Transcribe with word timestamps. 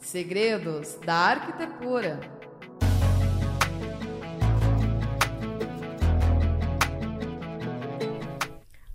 Segredos 0.00 0.94
da 1.04 1.14
Arquitetura. 1.14 2.20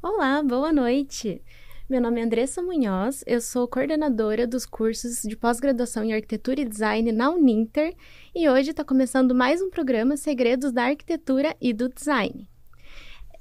Olá, 0.02 0.42
boa 0.42 0.72
noite. 0.72 1.42
Meu 1.90 2.02
nome 2.02 2.20
é 2.20 2.24
Andressa 2.24 2.62
Munhoz, 2.62 3.24
eu 3.28 3.42
sou 3.42 3.68
coordenadora 3.68 4.48
dos 4.48 4.66
cursos 4.66 5.22
de 5.22 5.36
pós-graduação 5.36 6.04
em 6.04 6.14
Arquitetura 6.14 6.62
e 6.62 6.66
Design 6.66 7.12
na 7.12 7.30
Uninter 7.30 7.94
e 8.34 8.50
hoje 8.50 8.72
está 8.72 8.84
começando 8.84 9.36
mais 9.36 9.62
um 9.62 9.70
programa 9.70 10.18
Segredos 10.18 10.72
da 10.72 10.86
Arquitetura 10.86 11.56
e 11.62 11.74
do 11.74 11.90
Design. 11.90 12.50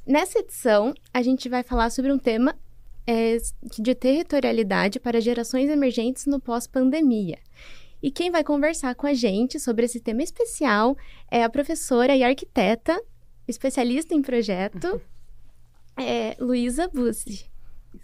Nessa 0.07 0.41
edição, 0.41 0.93
a 1.15 1.23
gente 1.23 1.49
vai 1.49 1.63
falar 1.63 1.91
sobre 1.91 2.13
um 2.13 2.19
tema 2.19 2.55
é, 3.07 3.37
de 3.79 3.95
territorialidade 3.95 5.01
para 5.01 5.21
gerações 5.21 5.69
emergentes 5.69 6.27
no 6.27 6.41
pós-pandemia. 6.41 7.39
E 8.03 8.11
quem 8.11 8.33
vai 8.33 8.43
conversar 8.43 8.97
com 8.97 9.07
a 9.07 9.15
gente 9.15 9.61
sobre 9.61 9.85
esse 9.85 10.01
tema 10.01 10.25
especial 10.25 10.97
é 11.31 11.45
a 11.45 11.49
professora 11.49 12.17
e 12.17 12.25
arquiteta, 12.25 13.01
especialista 13.47 14.13
em 14.13 14.21
projeto, 14.21 15.01
é, 15.97 16.35
Luísa 16.41 16.89
Bussi. 16.89 17.49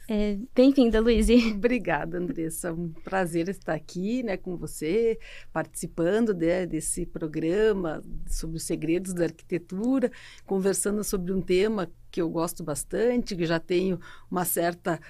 É, 0.08 0.38
Bem-vinda, 0.54 1.00
Luísa. 1.00 1.32
Obrigada, 1.52 2.18
Andressa. 2.18 2.72
Um 2.72 2.92
prazer 2.92 3.48
estar 3.48 3.74
aqui 3.74 4.22
né, 4.22 4.36
com 4.36 4.56
você, 4.56 5.18
participando 5.52 6.32
né, 6.32 6.64
desse 6.64 7.04
programa 7.04 8.04
sobre 8.26 8.56
os 8.56 8.62
segredos 8.62 9.12
da 9.12 9.24
arquitetura, 9.24 10.12
conversando 10.46 11.02
sobre 11.02 11.32
um 11.32 11.40
tema 11.40 11.90
que 12.10 12.22
eu 12.22 12.28
gosto 12.28 12.62
bastante, 12.62 13.34
que 13.34 13.44
já 13.44 13.58
tenho 13.58 13.98
uma 14.30 14.44
certa 14.44 15.00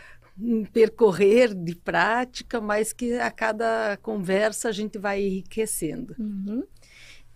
percorrer 0.73 1.55
de 1.55 1.75
prática, 1.75 2.61
mas 2.61 2.93
que 2.93 3.15
a 3.15 3.31
cada 3.31 3.97
conversa 4.03 4.69
a 4.69 4.73
gente 4.73 4.99
vai 4.99 5.23
enriquecendo. 5.23 6.15
Uhum. 6.19 6.63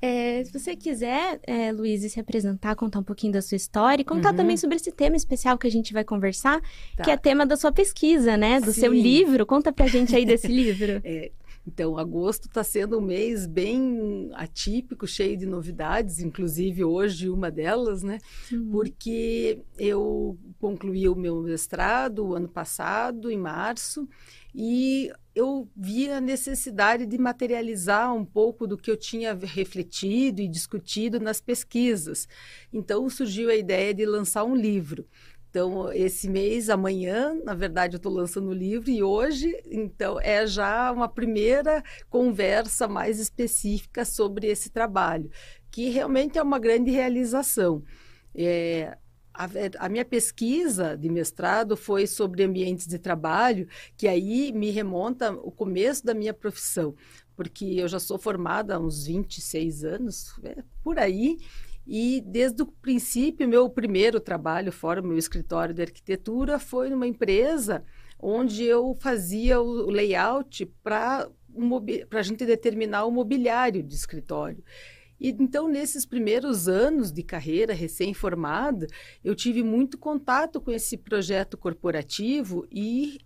É, 0.05 0.42
se 0.42 0.52
você 0.52 0.75
quiser, 0.75 1.39
é, 1.47 1.70
Luiz, 1.70 2.00
se 2.11 2.19
apresentar, 2.19 2.75
contar 2.75 2.98
um 2.98 3.05
pouquinho 3.05 3.33
da 3.33 3.41
sua 3.41 3.55
história 3.55 4.03
e 4.03 4.05
contar 4.05 4.31
Uhum. 4.31 4.36
também 4.36 4.56
sobre 4.56 4.75
esse 4.75 4.91
tema 4.91 5.14
especial 5.14 5.56
que 5.56 5.67
a 5.67 5.70
gente 5.70 5.92
vai 5.92 6.03
conversar, 6.03 6.61
Tá. 6.97 7.05
que 7.05 7.11
é 7.12 7.17
tema 7.17 7.47
da 7.47 7.56
sua 7.56 7.70
pesquisa, 7.70 8.36
né? 8.36 8.61
Do 8.61 8.72
seu 8.72 8.92
Sim. 8.92 9.00
livro. 9.00 9.47
Conta 9.47 9.72
pra 9.72 9.87
gente 9.87 10.14
aí 10.16 10.25
desse 10.25 10.48
livro. 10.50 11.00
É, 11.05 11.31
então, 11.66 11.96
agosto 11.96 12.48
está 12.48 12.64
sendo 12.64 12.98
um 12.98 13.00
mês 13.00 13.46
bem 13.46 14.30
atípico, 14.34 15.06
cheio 15.06 15.36
de 15.36 15.46
novidades, 15.46 16.19
inclusive 16.19 16.82
hoje 16.82 17.28
uma 17.28 17.50
delas, 17.50 18.02
né? 18.02 18.19
Porque 18.70 19.60
eu 19.78 20.36
concluí 20.58 21.08
o 21.08 21.14
meu 21.14 21.41
mestrado 21.41 22.27
o 22.27 22.34
ano 22.34 22.48
passado, 22.48 23.30
em 23.30 23.38
março, 23.38 24.08
e 24.54 25.10
eu 25.34 25.69
vi 25.74 26.10
a 26.10 26.20
necessidade 26.20 27.06
de 27.06 27.16
materializar 27.16 28.12
um 28.12 28.24
pouco 28.24 28.66
do 28.66 28.76
que 28.76 28.91
eu 28.91 28.97
tinha 28.97 29.32
refletido 29.32 30.42
e 30.42 30.48
discutido 30.48 31.19
nas 31.19 31.41
pesquisas. 31.41 32.28
Então, 32.72 33.08
surgiu 33.08 33.48
a 33.48 33.54
ideia 33.54 33.94
de 33.94 34.04
lançar 34.04 34.44
um 34.44 34.54
livro. 34.54 35.06
Então, 35.53 35.92
esse 35.92 36.31
mês, 36.31 36.70
amanhã, 36.70 37.34
na 37.45 37.53
verdade, 37.53 37.95
eu 37.95 37.98
estou 37.98 38.11
lançando 38.11 38.48
o 38.48 38.55
livro 38.55 38.89
e 38.89 39.03
hoje, 39.03 39.55
então, 39.70 40.19
é 40.19 40.47
já 40.47 40.91
uma 40.91 41.06
primeira 41.06 41.84
conversa 42.09 42.89
mais 42.89 43.20
específica 43.20 44.03
sobre 44.03 44.47
esse 44.47 44.70
trabalho, 44.70 45.31
que 45.70 45.91
realmente 45.91 46.39
é 46.39 46.42
uma 46.42 46.59
grande 46.59 46.91
realização. 46.91 47.84
É, 48.34 48.97
a, 49.34 49.47
a 49.81 49.89
minha 49.91 50.06
pesquisa 50.06 50.97
de 50.97 51.11
mestrado 51.11 51.77
foi 51.77 52.06
sobre 52.06 52.44
ambientes 52.44 52.87
de 52.87 52.98
trabalho, 52.98 53.69
que 53.94 54.09
aí 54.09 54.53
me 54.53 54.70
remonta 54.70 55.33
o 55.33 55.53
começo 55.53 56.03
da 56.03 56.14
minha 56.14 56.33
profissão, 56.33 56.94
porque 57.37 57.66
eu 57.77 57.89
já 57.89 58.00
sou 58.00 58.19
formada 58.19 58.77
há 58.77 58.81
uns 58.81 59.05
26 59.05 59.84
anos, 59.84 60.34
é, 60.44 60.64
por 60.83 60.98
aí, 60.98 61.37
e 61.86 62.22
desde 62.27 62.62
o 62.62 62.66
princípio, 62.66 63.48
meu 63.48 63.69
primeiro 63.69 64.20
trabalho 64.20 64.70
fora 64.70 65.00
o 65.00 65.06
meu 65.06 65.19
escritório 65.19 65.75
de 65.75 65.82
arquitetura 65.82 66.59
foi 66.59 66.88
numa 66.88 67.06
empresa 67.06 67.84
onde 68.19 68.65
eu 68.65 68.94
fazia 69.00 69.60
o 69.60 69.91
layout 69.91 70.65
para 70.82 71.28
a 72.12 72.22
gente 72.22 72.47
determinar 72.47 73.04
o 73.04 73.10
mobiliário 73.10 73.82
de 73.82 73.94
escritório. 73.94 74.62
E 75.20 75.28
então, 75.28 75.69
nesses 75.69 76.04
primeiros 76.04 76.69
anos 76.69 77.12
de 77.12 77.22
carreira 77.22 77.72
recém-formada, 77.72 78.87
eu 79.22 79.34
tive 79.34 79.62
muito 79.62 79.99
contato 79.99 80.60
com 80.60 80.70
esse 80.70 80.97
projeto 80.97 81.56
corporativo 81.56 82.66
e 82.70 83.19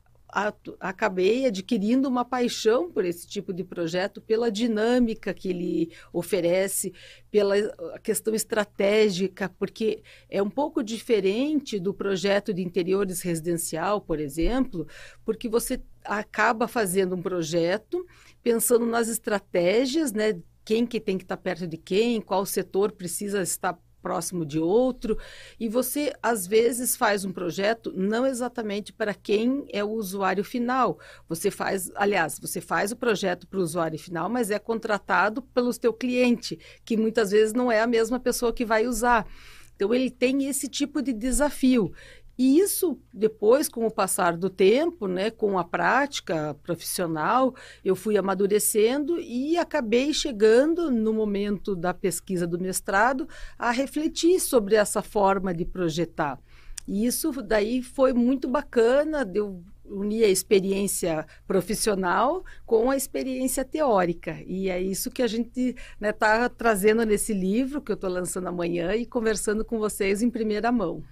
acabei 0.78 1.46
adquirindo 1.46 2.08
uma 2.08 2.24
paixão 2.24 2.90
por 2.90 3.06
esse 3.06 3.26
tipo 3.26 3.54
de 3.54 3.64
projeto, 3.64 4.20
pela 4.20 4.50
dinâmica 4.50 5.32
que 5.32 5.48
ele 5.48 5.90
oferece, 6.12 6.92
pela 7.30 7.54
questão 8.02 8.34
estratégica, 8.34 9.48
porque 9.58 10.02
é 10.28 10.42
um 10.42 10.50
pouco 10.50 10.82
diferente 10.82 11.80
do 11.80 11.94
projeto 11.94 12.52
de 12.52 12.62
interiores 12.62 13.22
residencial, 13.22 13.98
por 13.98 14.20
exemplo, 14.20 14.86
porque 15.24 15.48
você 15.48 15.80
acaba 16.04 16.68
fazendo 16.68 17.16
um 17.16 17.22
projeto 17.22 18.06
pensando 18.42 18.84
nas 18.84 19.08
estratégias, 19.08 20.12
né? 20.12 20.38
Quem 20.64 20.84
que 20.84 21.00
tem 21.00 21.16
que 21.16 21.24
estar 21.24 21.36
perto 21.36 21.66
de 21.66 21.76
quem, 21.76 22.20
qual 22.20 22.44
setor 22.44 22.92
precisa 22.92 23.40
estar 23.40 23.78
próximo 24.06 24.46
de 24.46 24.60
outro, 24.60 25.18
e 25.58 25.68
você 25.68 26.12
às 26.22 26.46
vezes 26.46 26.94
faz 26.94 27.24
um 27.24 27.32
projeto 27.32 27.92
não 27.92 28.24
exatamente 28.24 28.92
para 28.92 29.12
quem 29.12 29.66
é 29.72 29.82
o 29.82 29.90
usuário 29.90 30.44
final. 30.44 31.00
Você 31.28 31.50
faz, 31.50 31.90
aliás, 31.96 32.38
você 32.38 32.60
faz 32.60 32.92
o 32.92 32.96
projeto 32.96 33.48
para 33.48 33.58
o 33.58 33.62
usuário 33.62 33.98
final, 33.98 34.28
mas 34.28 34.48
é 34.52 34.60
contratado 34.60 35.42
pelo 35.42 35.76
teu 35.76 35.92
cliente, 35.92 36.56
que 36.84 36.96
muitas 36.96 37.32
vezes 37.32 37.52
não 37.52 37.70
é 37.70 37.80
a 37.80 37.86
mesma 37.86 38.20
pessoa 38.20 38.52
que 38.52 38.64
vai 38.64 38.86
usar. 38.86 39.26
Então 39.74 39.92
ele 39.92 40.08
tem 40.08 40.46
esse 40.46 40.68
tipo 40.68 41.02
de 41.02 41.12
desafio. 41.12 41.92
E 42.38 42.58
isso, 42.58 42.98
depois, 43.12 43.68
com 43.68 43.86
o 43.86 43.90
passar 43.90 44.36
do 44.36 44.50
tempo, 44.50 45.06
né, 45.06 45.30
com 45.30 45.58
a 45.58 45.64
prática 45.64 46.54
profissional, 46.62 47.54
eu 47.84 47.96
fui 47.96 48.18
amadurecendo 48.18 49.18
e 49.18 49.56
acabei 49.56 50.12
chegando, 50.12 50.90
no 50.90 51.14
momento 51.14 51.74
da 51.74 51.94
pesquisa 51.94 52.46
do 52.46 52.58
mestrado, 52.58 53.26
a 53.58 53.70
refletir 53.70 54.38
sobre 54.40 54.74
essa 54.74 55.00
forma 55.00 55.54
de 55.54 55.64
projetar. 55.64 56.38
E 56.86 57.06
isso 57.06 57.32
daí 57.42 57.82
foi 57.82 58.12
muito 58.12 58.46
bacana, 58.46 59.24
deu 59.24 59.62
unir 59.84 60.24
a 60.24 60.28
experiência 60.28 61.26
profissional 61.46 62.44
com 62.64 62.90
a 62.90 62.96
experiência 62.96 63.64
teórica. 63.64 64.36
E 64.46 64.68
é 64.68 64.80
isso 64.80 65.10
que 65.10 65.22
a 65.22 65.26
gente 65.26 65.74
está 66.00 66.48
trazendo 66.48 67.04
nesse 67.04 67.32
livro 67.32 67.80
que 67.80 67.92
eu 67.92 67.94
estou 67.94 68.10
lançando 68.10 68.48
amanhã 68.48 68.94
e 68.94 69.06
conversando 69.06 69.64
com 69.64 69.78
vocês 69.78 70.22
em 70.22 70.30
primeira 70.30 70.70
mão. 70.70 71.02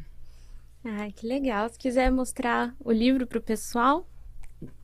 Ai, 0.84 1.12
que 1.12 1.26
legal. 1.26 1.68
Se 1.68 1.78
quiser 1.78 2.10
mostrar 2.12 2.74
o 2.78 2.92
livro 2.92 3.26
para 3.26 3.38
o 3.38 3.42
pessoal. 3.42 4.08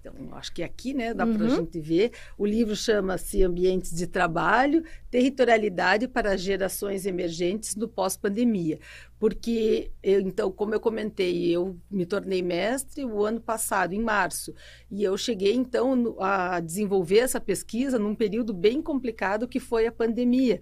Então, 0.00 0.12
acho 0.33 0.53
que 0.53 0.62
aqui, 0.62 0.93
né, 0.93 1.15
dá 1.15 1.25
Uhum. 1.25 1.37
para 1.37 1.47
a 1.47 1.49
gente 1.49 1.81
ver. 1.81 2.12
O 2.37 2.44
livro 2.44 2.75
chama-se 2.77 3.43
Ambientes 3.43 3.94
de 3.94 4.06
Trabalho, 4.06 4.83
Territorialidade 5.10 6.06
para 6.09 6.37
Gerações 6.37 7.06
Emergentes 7.06 7.77
no 7.77 7.89
Pós-Pandemia. 7.89 8.78
Porque, 9.19 9.91
eu, 10.03 10.21
então, 10.21 10.50
como 10.50 10.75
eu 10.75 10.81
comentei, 10.81 11.47
eu 11.50 11.78
me 11.91 12.05
tornei 12.05 12.43
mestre 12.43 13.05
o 13.05 13.25
ano 13.25 13.41
passado, 13.41 13.94
em 13.94 14.00
março. 14.03 14.55
E 14.91 15.03
eu 15.03 15.16
cheguei, 15.16 15.55
então, 15.55 15.94
no- 15.97 16.16
a 16.21 16.60
desenvolver 16.60 17.19
essa 17.19 17.41
pesquisa 17.41 17.99
num 17.99 18.15
período 18.15 18.53
bem 18.53 18.83
complicado 18.83 19.49
que 19.49 19.60
foi 19.60 19.87
a 19.87 19.93
pandemia. 19.93 20.60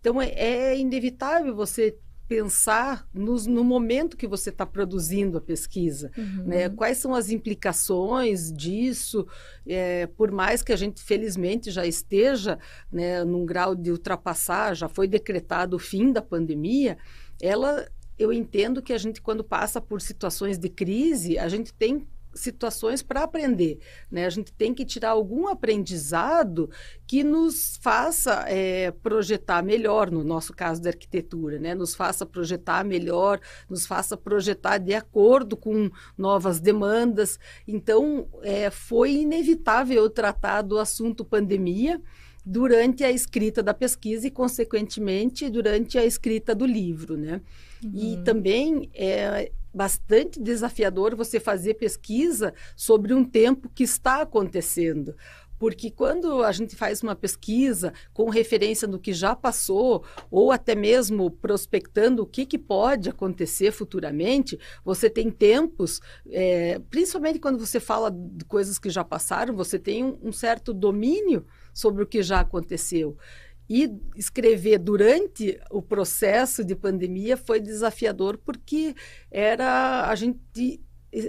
Então, 0.00 0.20
é, 0.20 0.30
é 0.34 0.78
inevitável 0.78 1.54
você 1.54 1.96
pensar 2.28 3.08
nos- 3.12 3.46
no 3.46 3.64
momento 3.64 4.16
que 4.16 4.26
você 4.26 4.50
está 4.50 4.66
produzindo 4.66 5.38
a 5.38 5.40
pesquisa 5.40 6.10
né? 6.44 6.68
Quais 6.68 6.98
são 6.98 7.14
as 7.14 7.30
implicações 7.30 8.52
disso? 8.52 9.26
É, 9.66 10.06
por 10.06 10.30
mais 10.30 10.62
que 10.62 10.72
a 10.72 10.76
gente, 10.76 11.02
felizmente, 11.02 11.70
já 11.70 11.86
esteja 11.86 12.58
né, 12.92 13.24
num 13.24 13.46
grau 13.46 13.74
de 13.74 13.90
ultrapassar, 13.90 14.74
já 14.74 14.88
foi 14.88 15.08
decretado 15.08 15.76
o 15.76 15.78
fim 15.78 16.12
da 16.12 16.20
pandemia, 16.22 16.98
ela, 17.40 17.88
eu 18.18 18.32
entendo 18.32 18.82
que 18.82 18.92
a 18.92 18.98
gente, 18.98 19.20
quando 19.22 19.42
passa 19.42 19.80
por 19.80 20.00
situações 20.00 20.58
de 20.58 20.68
crise, 20.68 21.38
a 21.38 21.48
gente 21.48 21.72
tem 21.72 22.06
situações 22.38 23.02
para 23.02 23.22
aprender, 23.22 23.78
né? 24.10 24.26
A 24.26 24.30
gente 24.30 24.52
tem 24.52 24.72
que 24.72 24.84
tirar 24.84 25.10
algum 25.10 25.48
aprendizado 25.48 26.70
que 27.06 27.22
nos 27.22 27.78
faça 27.80 28.44
é, 28.48 28.90
projetar 28.90 29.62
melhor, 29.62 30.10
no 30.10 30.24
nosso 30.24 30.52
caso 30.52 30.80
da 30.80 30.90
arquitetura, 30.90 31.58
né? 31.58 31.74
Nos 31.74 31.94
faça 31.94 32.24
projetar 32.24 32.84
melhor, 32.84 33.40
nos 33.68 33.86
faça 33.86 34.16
projetar 34.16 34.78
de 34.78 34.94
acordo 34.94 35.56
com 35.56 35.90
novas 36.16 36.60
demandas. 36.60 37.38
Então, 37.66 38.28
é, 38.42 38.70
foi 38.70 39.12
inevitável 39.12 40.02
eu 40.02 40.10
tratar 40.10 40.62
do 40.62 40.78
assunto 40.78 41.24
pandemia 41.24 42.00
durante 42.44 43.04
a 43.04 43.10
escrita 43.10 43.62
da 43.62 43.74
pesquisa 43.74 44.26
e, 44.26 44.30
consequentemente, 44.30 45.50
durante 45.50 45.98
a 45.98 46.04
escrita 46.04 46.54
do 46.54 46.64
livro, 46.64 47.16
né? 47.16 47.42
E 47.94 48.16
também 48.24 48.90
é 48.94 49.52
bastante 49.72 50.40
desafiador 50.40 51.14
você 51.14 51.38
fazer 51.38 51.74
pesquisa 51.74 52.52
sobre 52.76 53.12
um 53.14 53.24
tempo 53.24 53.68
que 53.68 53.84
está 53.84 54.22
acontecendo, 54.22 55.14
porque 55.58 55.90
quando 55.90 56.42
a 56.42 56.52
gente 56.52 56.76
faz 56.76 57.02
uma 57.02 57.16
pesquisa 57.16 57.92
com 58.14 58.30
referência 58.30 58.86
no 58.86 58.98
que 58.98 59.12
já 59.12 59.34
passou, 59.34 60.04
ou 60.30 60.52
até 60.52 60.74
mesmo 60.74 61.30
prospectando 61.30 62.22
o 62.22 62.26
que, 62.26 62.46
que 62.46 62.58
pode 62.58 63.10
acontecer 63.10 63.72
futuramente, 63.72 64.58
você 64.84 65.10
tem 65.10 65.30
tempos, 65.30 66.00
é, 66.30 66.78
principalmente 66.90 67.40
quando 67.40 67.58
você 67.58 67.80
fala 67.80 68.10
de 68.10 68.44
coisas 68.44 68.78
que 68.78 68.88
já 68.88 69.02
passaram, 69.02 69.54
você 69.54 69.78
tem 69.78 70.04
um, 70.04 70.18
um 70.22 70.32
certo 70.32 70.72
domínio 70.72 71.44
sobre 71.74 72.02
o 72.02 72.06
que 72.06 72.22
já 72.22 72.40
aconteceu. 72.40 73.16
E 73.68 73.90
escrever 74.16 74.78
durante 74.78 75.60
o 75.70 75.82
processo 75.82 76.64
de 76.64 76.74
pandemia 76.74 77.36
foi 77.36 77.60
desafiador 77.60 78.38
porque 78.38 78.94
era 79.30 80.08
a 80.08 80.14
gente 80.14 80.80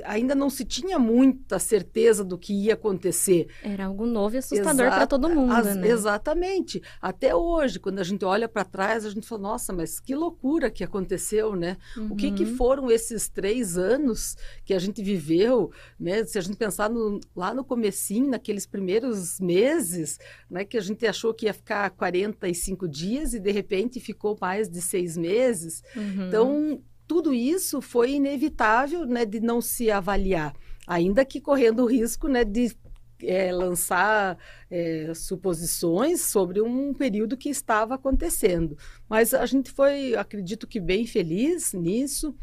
ainda 0.04 0.36
não 0.36 0.50
se 0.50 0.66
tinha 0.66 1.00
muita 1.00 1.58
certeza 1.58 2.24
do 2.24 2.38
que 2.38 2.54
ia 2.54 2.74
acontecer. 2.74 3.48
Era 3.64 3.86
algo 3.86 4.06
novo 4.06 4.36
e 4.36 4.40
assustador 4.40 4.90
para 4.90 5.08
todo 5.08 5.30
mundo, 5.30 5.54
as, 5.54 5.76
né? 5.76 5.88
Exatamente. 5.88 6.82
Até 7.02 7.34
hoje, 7.34 7.80
quando 7.80 8.00
a 8.00 8.04
gente 8.04 8.26
olha 8.26 8.50
para 8.50 8.66
trás, 8.66 9.06
a 9.06 9.10
gente 9.10 9.28
fala, 9.28 9.42
nossa, 9.42 9.72
mas 9.72 10.00
que 10.00 10.14
loucura 10.14 10.70
que 10.70 10.84
aconteceu, 10.84 11.56
né? 11.56 11.78
Uhum. 11.96 12.12
O 12.12 12.16
que, 12.16 12.32
que 12.32 12.44
uhum. 12.44 12.56
foram 12.58 12.92
esses 12.92 13.30
três 13.30 13.78
anos 13.78 14.36
que 14.66 14.74
a 14.74 14.80
gente 14.80 15.02
viveu, 15.02 15.72
né? 15.98 16.26
Se 16.26 16.38
a 16.38 16.42
gente 16.42 16.58
pensar 16.58 16.90
no, 16.90 17.20
lá 17.36 17.54
no 17.54 17.64
comecinho, 17.64 18.30
naqueles 18.30 18.66
primeiros 18.66 19.40
meses, 19.40 20.20
né? 20.50 20.66
Que 20.66 20.78
a 20.78 20.82
gente 20.82 21.08
achou 21.08 21.34
que 21.34 21.46
ia 21.46 21.54
ficar 21.54 21.90
45 21.92 22.88
dias 22.88 23.34
e, 23.34 23.40
de 23.40 23.52
repente, 23.52 24.00
ficou 24.00 24.38
mais 24.40 24.70
de 24.70 24.82
seis 24.82 25.16
meses. 25.16 25.82
Uhum. 25.96 26.28
Então, 26.28 26.84
tudo 27.10 27.34
isso 27.34 27.82
foi 27.82 28.12
inevitável 28.12 29.04
né, 29.04 29.26
de 29.26 29.40
não 29.40 29.62
se 29.62 29.90
avaliar, 29.90 30.54
ainda 30.86 31.26
que 31.26 31.42
correndo 31.42 31.82
o 31.82 31.88
risco 31.88 32.28
né, 32.28 32.46
de 32.46 32.78
é, 33.24 33.52
lançar 33.52 34.38
é, 34.70 35.12
suposições 35.16 36.22
sobre 36.22 36.62
um 36.62 36.94
período 36.94 37.36
que 37.36 37.50
estava 37.50 37.96
acontecendo. 37.96 38.78
Mas 39.10 39.34
a 39.34 39.44
gente 39.48 39.72
foi, 39.72 40.16
acredito 40.16 40.68
que, 40.68 40.80
bem 40.80 41.08
feliz 41.08 41.74
nisso 41.74 42.36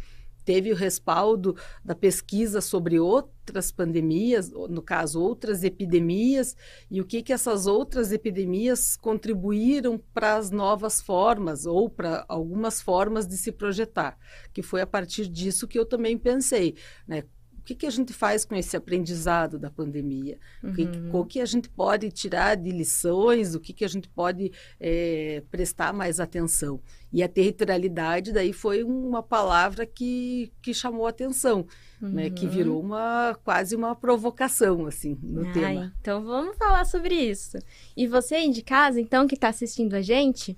teve 0.47 0.73
o 0.73 0.77
respaldo 0.77 1.57
da 1.85 1.95
pesquisa 1.95 2.61
sobre 2.61 3.01
outras 3.01 3.73
pandemias, 3.73 4.49
no 4.51 4.81
caso, 4.81 5.21
outras 5.21 5.65
epidemias, 5.65 6.57
e 6.89 7.01
o 7.01 7.05
que, 7.05 7.21
que 7.21 7.33
essas 7.33 7.67
outras 7.67 8.13
epidemias 8.13 8.97
contribuíram 8.97 9.99
para 10.15 10.37
as 10.37 10.53
novas 10.53 11.01
formas, 11.01 11.67
ou 11.67 11.91
para 11.91 12.25
algumas 12.29 12.81
formas 12.81 13.27
de 13.27 13.37
se 13.37 13.51
projetar, 13.51 14.17
que 14.53 14.63
foi 14.63 14.81
a 14.81 14.87
partir 14.87 15.27
disso 15.27 15.67
que 15.67 15.79
eu 15.79 15.85
também 15.85 16.17
pensei, 16.17 16.77
né? 17.09 17.25
Que, 17.67 17.75
que 17.75 17.87
a 17.87 17.91
gente 17.91 18.13
faz 18.13 18.45
com 18.45 18.55
esse 18.55 18.77
aprendizado 18.77 19.59
da 19.59 19.69
pandemia? 19.69 20.39
Uhum. 20.63 20.71
O, 20.71 20.75
que, 20.75 20.89
o 21.13 21.25
que 21.25 21.41
a 21.41 21.45
gente 21.45 21.69
pode 21.69 22.09
tirar 22.13 22.55
de 22.55 22.71
lições? 22.71 23.57
O 23.57 23.61
que, 23.61 23.73
que 23.73 23.85
a 23.85 23.89
gente 23.89 24.09
pode 24.09 24.53
é, 24.79 25.43
prestar 25.51 25.93
mais 25.93 26.21
atenção? 26.21 26.81
E 27.13 27.25
a 27.25 27.29
territorialidade 27.29 28.33
daí 28.33 28.53
foi 28.53 28.85
uma 28.85 29.21
palavra 29.21 29.85
que, 29.85 30.53
que 30.63 30.73
chamou 30.73 31.09
atenção, 31.09 31.67
uhum. 32.01 32.09
né? 32.09 32.31
Que 32.31 32.45
uhum. 32.45 32.51
virou 32.53 32.81
uma 32.81 33.37
quase 33.43 33.75
uma 33.75 33.97
provocação 33.97 34.87
assim 34.87 35.19
no 35.21 35.47
Ai, 35.47 35.53
tema. 35.53 35.95
Então 36.01 36.23
vamos 36.23 36.57
falar 36.57 36.85
sobre 36.85 37.15
isso. 37.17 37.59
E 37.97 38.07
você 38.07 38.37
aí 38.37 38.51
de 38.51 38.63
casa, 38.63 39.01
então 39.01 39.27
que 39.27 39.35
está 39.35 39.49
assistindo 39.49 39.95
a 39.95 40.03
gente, 40.03 40.57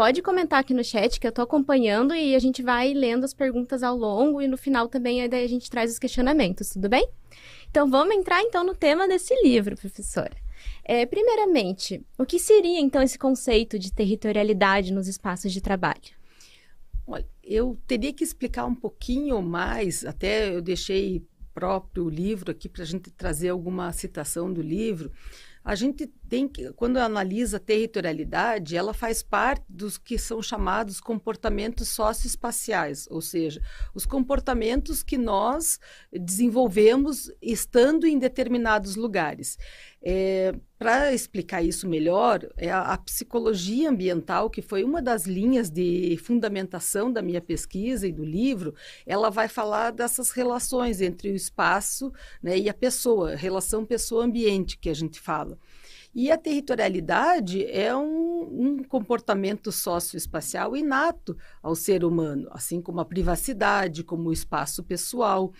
Pode 0.00 0.22
comentar 0.22 0.60
aqui 0.60 0.72
no 0.72 0.82
chat 0.82 1.20
que 1.20 1.26
eu 1.26 1.28
estou 1.28 1.42
acompanhando 1.42 2.14
e 2.14 2.34
a 2.34 2.38
gente 2.38 2.62
vai 2.62 2.94
lendo 2.94 3.24
as 3.24 3.34
perguntas 3.34 3.82
ao 3.82 3.94
longo 3.94 4.40
e 4.40 4.48
no 4.48 4.56
final 4.56 4.88
também 4.88 5.22
a 5.22 5.46
gente 5.46 5.68
traz 5.68 5.92
os 5.92 5.98
questionamentos, 5.98 6.70
tudo 6.70 6.88
bem? 6.88 7.06
Então 7.68 7.86
vamos 7.90 8.14
entrar 8.14 8.40
então 8.40 8.64
no 8.64 8.74
tema 8.74 9.06
desse 9.06 9.34
livro, 9.42 9.76
professora. 9.76 10.34
É, 10.82 11.04
primeiramente, 11.04 12.02
o 12.16 12.24
que 12.24 12.38
seria 12.38 12.80
então 12.80 13.02
esse 13.02 13.18
conceito 13.18 13.78
de 13.78 13.92
territorialidade 13.92 14.90
nos 14.90 15.06
espaços 15.06 15.52
de 15.52 15.60
trabalho? 15.60 16.00
Olha, 17.06 17.28
eu 17.44 17.78
teria 17.86 18.14
que 18.14 18.24
explicar 18.24 18.64
um 18.64 18.74
pouquinho 18.74 19.42
mais, 19.42 20.06
até 20.06 20.48
eu 20.56 20.62
deixei 20.62 21.22
próprio 21.52 22.08
livro 22.08 22.52
aqui 22.52 22.70
para 22.70 22.84
a 22.84 22.86
gente 22.86 23.10
trazer 23.10 23.50
alguma 23.50 23.92
citação 23.92 24.50
do 24.50 24.62
livro, 24.62 25.12
a 25.62 25.74
gente 25.74 26.10
tem 26.30 26.46
que, 26.46 26.72
quando 26.74 26.96
analisa 26.98 27.58
territorialidade, 27.58 28.76
ela 28.76 28.94
faz 28.94 29.20
parte 29.20 29.64
dos 29.68 29.98
que 29.98 30.16
são 30.16 30.40
chamados 30.40 31.00
comportamentos 31.00 31.88
socioespaciais, 31.88 33.08
ou 33.10 33.20
seja, 33.20 33.60
os 33.92 34.06
comportamentos 34.06 35.02
que 35.02 35.18
nós 35.18 35.80
desenvolvemos 36.12 37.32
estando 37.42 38.06
em 38.06 38.16
determinados 38.16 38.94
lugares. 38.94 39.58
É, 40.02 40.54
Para 40.78 41.12
explicar 41.12 41.62
isso 41.62 41.88
melhor, 41.88 42.48
é 42.56 42.70
a, 42.70 42.80
a, 42.92 42.98
psicologia 42.98 43.90
ambiental, 43.90 44.48
que 44.48 44.62
foi 44.62 44.84
uma 44.84 45.02
das 45.02 45.26
linhas 45.26 45.68
de 45.68 46.16
fundamentação 46.24 47.12
da 47.12 47.20
minha 47.20 47.40
pesquisa 47.40 48.06
e 48.06 48.12
do 48.12 48.24
livro, 48.24 48.72
ela 49.04 49.30
vai 49.30 49.48
falar 49.48 49.90
dessas 49.90 50.30
relações 50.30 51.00
entre 51.00 51.30
o 51.30 51.34
espaço 51.34 52.12
né, 52.40 52.56
e 52.56 52.68
a 52.68 52.74
pessoa, 52.74 53.34
relação 53.34 53.84
pessoa-ambiente 53.84 54.78
que 54.78 54.88
a 54.88 54.94
gente 54.94 55.20
fala. 55.20 55.58
E 56.14 56.30
a 56.30 56.36
territorialidade 56.36 57.64
é 57.66 57.94
um, 57.94 58.40
um 58.50 58.84
comportamento 58.84 59.70
socioespacial 59.70 60.76
inato 60.76 61.36
ao 61.62 61.74
ser 61.74 62.04
humano, 62.04 62.48
assim 62.50 62.82
como 62.82 63.00
a 63.00 63.04
privacidade, 63.04 64.02
como 64.02 64.28
o 64.28 64.32
espaço 64.32 64.82
pessoal. 64.82 65.52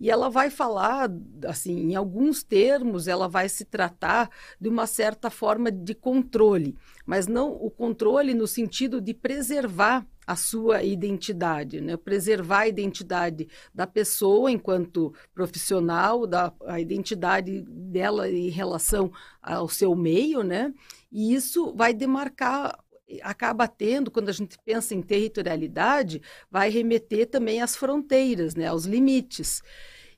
E 0.00 0.10
ela 0.10 0.30
vai 0.30 0.48
falar, 0.48 1.10
assim, 1.46 1.90
em 1.90 1.94
alguns 1.94 2.42
termos, 2.42 3.06
ela 3.06 3.28
vai 3.28 3.50
se 3.50 3.66
tratar 3.66 4.30
de 4.58 4.66
uma 4.66 4.86
certa 4.86 5.28
forma 5.28 5.70
de 5.70 5.94
controle, 5.94 6.74
mas 7.04 7.26
não 7.26 7.52
o 7.52 7.70
controle 7.70 8.32
no 8.32 8.46
sentido 8.46 8.98
de 8.98 9.12
preservar 9.12 10.06
a 10.26 10.36
sua 10.36 10.82
identidade, 10.82 11.80
né? 11.80 11.96
preservar 11.96 12.60
a 12.60 12.68
identidade 12.68 13.48
da 13.74 13.86
pessoa 13.86 14.50
enquanto 14.50 15.12
profissional, 15.34 16.26
da, 16.26 16.52
a 16.66 16.80
identidade 16.80 17.62
dela 17.68 18.30
em 18.30 18.48
relação 18.48 19.10
ao 19.42 19.68
seu 19.68 19.94
meio, 19.94 20.42
né? 20.44 20.72
e 21.10 21.34
isso 21.34 21.74
vai 21.74 21.92
demarcar 21.92 22.78
acaba 23.22 23.66
tendo, 23.66 24.10
quando 24.10 24.28
a 24.28 24.32
gente 24.32 24.58
pensa 24.64 24.94
em 24.94 25.02
territorialidade, 25.02 26.22
vai 26.50 26.70
remeter 26.70 27.26
também 27.26 27.60
às 27.60 27.76
fronteiras, 27.76 28.54
né, 28.54 28.66
aos 28.66 28.84
limites. 28.84 29.62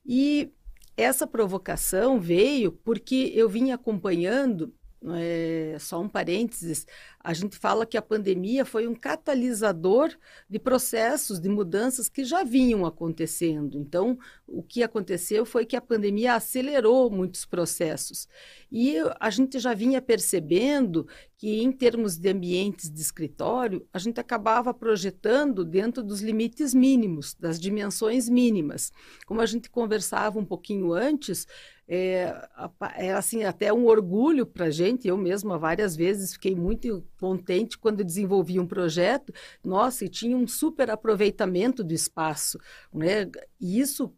E 0.05 0.53
essa 0.97 1.27
provocação 1.27 2.21
veio 2.21 2.73
porque 2.73 3.33
eu 3.35 3.49
vim 3.49 3.71
acompanhando, 3.71 4.75
é, 5.15 5.77
só 5.81 6.01
um 6.01 6.09
parênteses, 6.09 6.87
a 7.19 7.33
gente 7.33 7.56
fala 7.56 7.87
que 7.87 7.97
a 7.97 8.03
pandemia 8.03 8.65
foi 8.65 8.87
um 8.87 8.94
catalisador 8.94 10.11
de 10.49 10.59
processos, 10.59 11.41
de 11.41 11.49
mudanças 11.49 12.09
que 12.09 12.25
já 12.25 12.44
vinham 12.44 12.85
acontecendo. 12.85 13.79
Então, 13.79 14.19
o 14.47 14.63
que 14.63 14.82
aconteceu 14.82 15.44
foi 15.44 15.65
que 15.65 15.77
a 15.77 15.81
pandemia 15.81 16.35
acelerou 16.35 17.11
muitos 17.11 17.44
processos. 17.44 18.29
E 18.71 18.97
a 19.21 19.31
gente 19.31 19.59
já 19.59 19.75
vinha 19.75 20.01
percebendo 20.01 21.06
que, 21.37 21.63
em 21.63 21.73
termos 21.73 22.17
de 22.17 22.29
ambientes 22.29 22.91
de 22.91 23.01
escritório, 23.01 23.87
a 23.93 23.99
gente 23.99 24.21
acabava 24.21 24.73
projetando 24.73 25.65
dentro 25.65 26.03
dos 26.03 26.21
limites 26.21 26.73
mínimos, 26.73 27.35
das 27.35 27.59
dimensões 27.59 28.29
mínimas. 28.29 28.93
Como 29.27 29.41
a 29.41 29.47
gente 29.47 29.69
conversava 29.69 30.39
um 30.39 30.44
pouquinho 30.44 30.93
antes, 30.93 31.47
é, 31.94 32.49
é 32.96 33.13
assim 33.13 33.44
até 33.44 33.70
um 33.70 33.84
orgulho 33.84 34.46
para 34.46 34.67
a 34.67 34.70
gente. 34.70 35.06
Eu 35.06 35.19
mesma 35.19 35.58
várias 35.58 35.94
vezes 35.94 36.32
fiquei 36.32 36.55
muito 36.55 37.05
contente 37.20 37.77
quando 37.77 38.03
desenvolvi 38.03 38.58
um 38.58 38.67
projeto. 38.67 39.31
Nossa, 39.63 40.06
e 40.06 40.08
tinha 40.08 40.34
um 40.34 40.46
super 40.46 40.91
aproveitamento 40.91 41.84
do 41.84 41.93
espaço, 41.93 42.58
né? 42.93 43.31
E 43.61 43.79
isso 43.79 44.11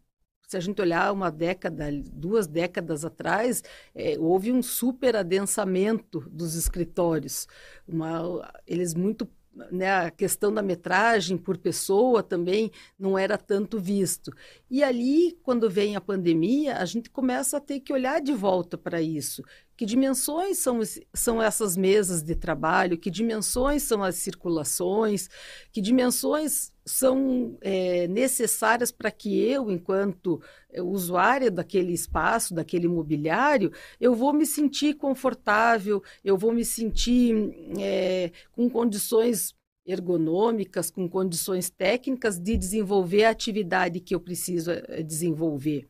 se 0.47 0.55
a 0.55 0.59
gente 0.59 0.79
olhar 0.79 1.11
uma 1.11 1.31
década, 1.31 1.89
duas 2.13 2.45
décadas 2.45 3.03
atrás, 3.03 3.63
é, 3.95 4.15
houve 4.19 4.51
um 4.51 4.61
super 4.61 5.15
adensamento 5.15 6.19
dos 6.29 6.53
escritórios. 6.55 7.47
Uma, 7.87 8.53
eles 8.67 8.93
muito 8.93 9.27
né, 9.71 9.91
a 9.91 10.11
questão 10.11 10.53
da 10.53 10.61
metragem 10.61 11.37
por 11.37 11.57
pessoa 11.57 12.21
também 12.21 12.71
não 12.99 13.17
era 13.17 13.37
tanto 13.37 13.79
visto. 13.79 14.31
E 14.69 14.83
ali, 14.83 15.37
quando 15.43 15.69
vem 15.69 15.95
a 15.95 16.01
pandemia, 16.01 16.77
a 16.77 16.85
gente 16.85 17.09
começa 17.09 17.57
a 17.57 17.61
ter 17.61 17.79
que 17.79 17.93
olhar 17.93 18.21
de 18.21 18.33
volta 18.33 18.77
para 18.77 19.01
isso. 19.01 19.43
Que 19.77 19.85
dimensões 19.85 20.57
são, 20.59 20.79
são 21.13 21.41
essas 21.41 21.75
mesas 21.75 22.23
de 22.23 22.35
trabalho? 22.35 22.97
Que 22.97 23.11
dimensões 23.11 23.83
são 23.83 24.03
as 24.03 24.15
circulações? 24.15 25.29
Que 25.71 25.81
dimensões 25.81 26.71
são 26.85 27.57
é, 27.61 28.07
necessárias 28.07 28.91
para 28.91 29.11
que 29.11 29.37
eu, 29.37 29.69
enquanto 29.69 30.41
é, 30.71 30.81
usuária 30.81 31.51
daquele 31.51 31.91
espaço, 31.91 32.53
daquele 32.53 32.87
mobiliário, 32.87 33.71
eu 33.99 34.15
vou 34.15 34.31
me 34.31 34.45
sentir 34.45 34.93
confortável, 34.95 36.01
eu 36.23 36.37
vou 36.37 36.53
me 36.53 36.63
sentir 36.63 37.33
é, 37.79 38.31
com 38.51 38.69
condições 38.69 39.53
ergonômicas, 39.85 40.89
com 40.89 41.07
condições 41.07 41.69
técnicas 41.69 42.39
de 42.39 42.57
desenvolver 42.57 43.25
a 43.25 43.29
atividade 43.29 43.99
que 43.99 44.15
eu 44.15 44.19
preciso 44.19 44.71
é, 44.71 45.03
desenvolver. 45.03 45.89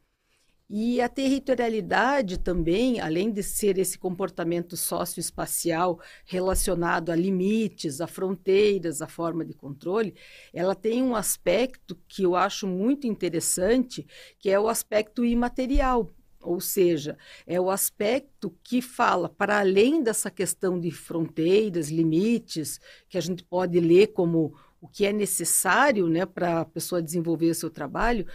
E 0.68 1.00
a 1.00 1.08
territorialidade 1.08 2.40
também, 2.40 3.00
além 3.00 3.32
de 3.32 3.44
ser 3.44 3.78
esse 3.78 4.00
comportamento 4.00 4.76
socioespacial 4.76 6.00
relacionado 6.26 7.12
a 7.12 7.16
limites, 7.16 8.02
a 8.02 8.08
fronteiras, 8.08 9.00
a 9.00 9.08
forma 9.08 9.46
de 9.46 9.54
controle, 9.54 10.16
ela 10.52 10.74
tem 10.74 11.04
um 11.04 11.16
aspecto 11.16 11.96
que 12.08 12.24
eu 12.24 12.36
acho 12.36 12.66
muito 12.66 13.06
interessante, 13.06 14.08
que 14.40 14.50
é 14.50 14.60
o 14.60 14.68
aspecto 14.68 15.24
imaterial. 15.24 16.12
Ou 16.42 16.60
seja, 16.60 17.18
é 17.46 17.60
o 17.62 17.70
aspecto 17.70 18.56
que 18.64 18.82
fala 18.82 19.30
para 19.30 19.60
além 19.60 20.02
dessa 20.02 20.32
questão 20.32 20.80
de 20.80 20.90
fronteiras, 20.90 21.90
limites, 21.90 22.80
que 23.08 23.18
a 23.20 23.22
gente 23.22 23.44
pode 23.44 23.80
ler 23.80 24.08
como 24.08 24.56
o 24.82 24.88
que 24.88 25.06
é 25.06 25.12
necessário 25.12 26.08
né, 26.08 26.26
para 26.26 26.62
a 26.62 26.66
pessoa 26.66 27.02
desenvolver 27.02 27.50
o 27.50 27.56
seu 27.56 27.72
trabalho, 27.72 28.28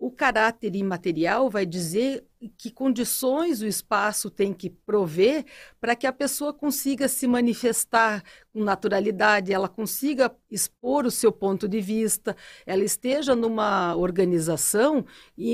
o 0.00 0.10
caráter 0.10 0.74
imaterial 0.74 1.50
vai 1.50 1.66
dizer 1.66 2.24
que 2.56 2.70
condições 2.70 3.60
o 3.60 3.66
espaço 3.66 4.30
tem 4.30 4.50
que 4.54 4.70
prover 4.70 5.44
para 5.78 5.94
que 5.94 6.06
a 6.06 6.12
pessoa 6.12 6.54
consiga 6.54 7.06
se 7.06 7.26
manifestar 7.26 8.22
com 8.50 8.64
naturalidade, 8.64 9.52
ela 9.52 9.68
consiga 9.68 10.34
expor 10.50 11.04
o 11.04 11.10
seu 11.10 11.30
ponto 11.30 11.68
de 11.68 11.82
vista, 11.82 12.34
ela 12.64 12.82
esteja 12.82 13.36
numa 13.36 13.94
organização 13.94 15.04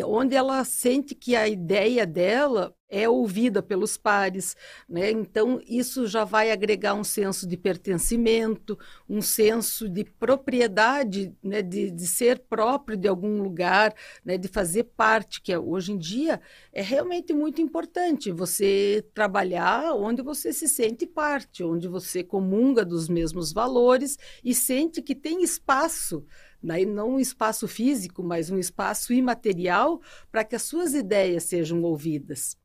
onde 0.04 0.36
ela 0.36 0.62
sente 0.64 1.16
que 1.16 1.34
a 1.34 1.48
ideia 1.48 2.06
dela 2.06 2.72
é 2.88 3.08
ouvida 3.08 3.62
pelos 3.62 3.96
pares, 3.96 4.56
né? 4.88 5.10
Então 5.10 5.60
isso 5.66 6.06
já 6.06 6.24
vai 6.24 6.50
agregar 6.50 6.94
um 6.94 7.04
senso 7.04 7.46
de 7.46 7.56
pertencimento, 7.56 8.78
um 9.08 9.20
senso 9.20 9.88
de 9.88 10.04
propriedade, 10.04 11.34
né? 11.42 11.62
De, 11.62 11.90
de 11.90 12.06
ser 12.06 12.38
próprio 12.38 12.96
de 12.96 13.08
algum 13.08 13.42
lugar, 13.42 13.94
né? 14.24 14.38
De 14.38 14.48
fazer 14.48 14.84
parte, 14.84 15.40
que 15.40 15.52
é, 15.52 15.58
hoje 15.58 15.92
em 15.92 15.98
dia 15.98 16.40
é 16.72 16.82
realmente 16.82 17.32
muito 17.32 17.60
importante 17.60 18.30
você 18.30 19.04
trabalhar 19.14 19.92
onde 19.94 20.22
você 20.22 20.52
se 20.52 20.68
sente 20.68 21.06
parte, 21.06 21.64
onde 21.64 21.88
você 21.88 22.22
comunga 22.22 22.84
dos 22.84 23.08
mesmos 23.08 23.52
valores 23.52 24.16
e 24.44 24.54
sente 24.54 25.02
que 25.02 25.14
tem 25.14 25.42
espaço 25.42 26.24
Daí 26.62 26.84
não 26.84 27.10
um 27.10 27.20
espaço 27.20 27.68
físico, 27.68 28.24
mas 28.24 28.50
um 28.50 28.58
espaço 28.58 29.12
imaterial 29.12 30.00
para 30.32 30.42
que 30.42 30.56
as 30.56 30.62
suas 30.62 30.94
ideias 30.94 31.44
sejam 31.44 31.82
ouvidas. 31.82 32.56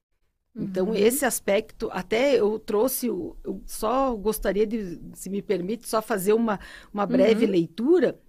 Então, 0.55 0.88
uhum. 0.88 0.96
esse 0.96 1.25
aspecto, 1.25 1.89
até 1.93 2.39
eu 2.39 2.60
trouxe, 2.60 3.08
eu 3.08 3.62
só 3.65 4.13
gostaria 4.15 4.67
de, 4.67 5.00
se 5.13 5.29
me 5.29 5.41
permite, 5.41 5.88
só 5.88 6.01
fazer 6.01 6.34
uma, 6.34 6.60
uma 6.93 7.05
breve 7.05 7.46
uhum. 7.46 7.51
leitura 7.51 8.20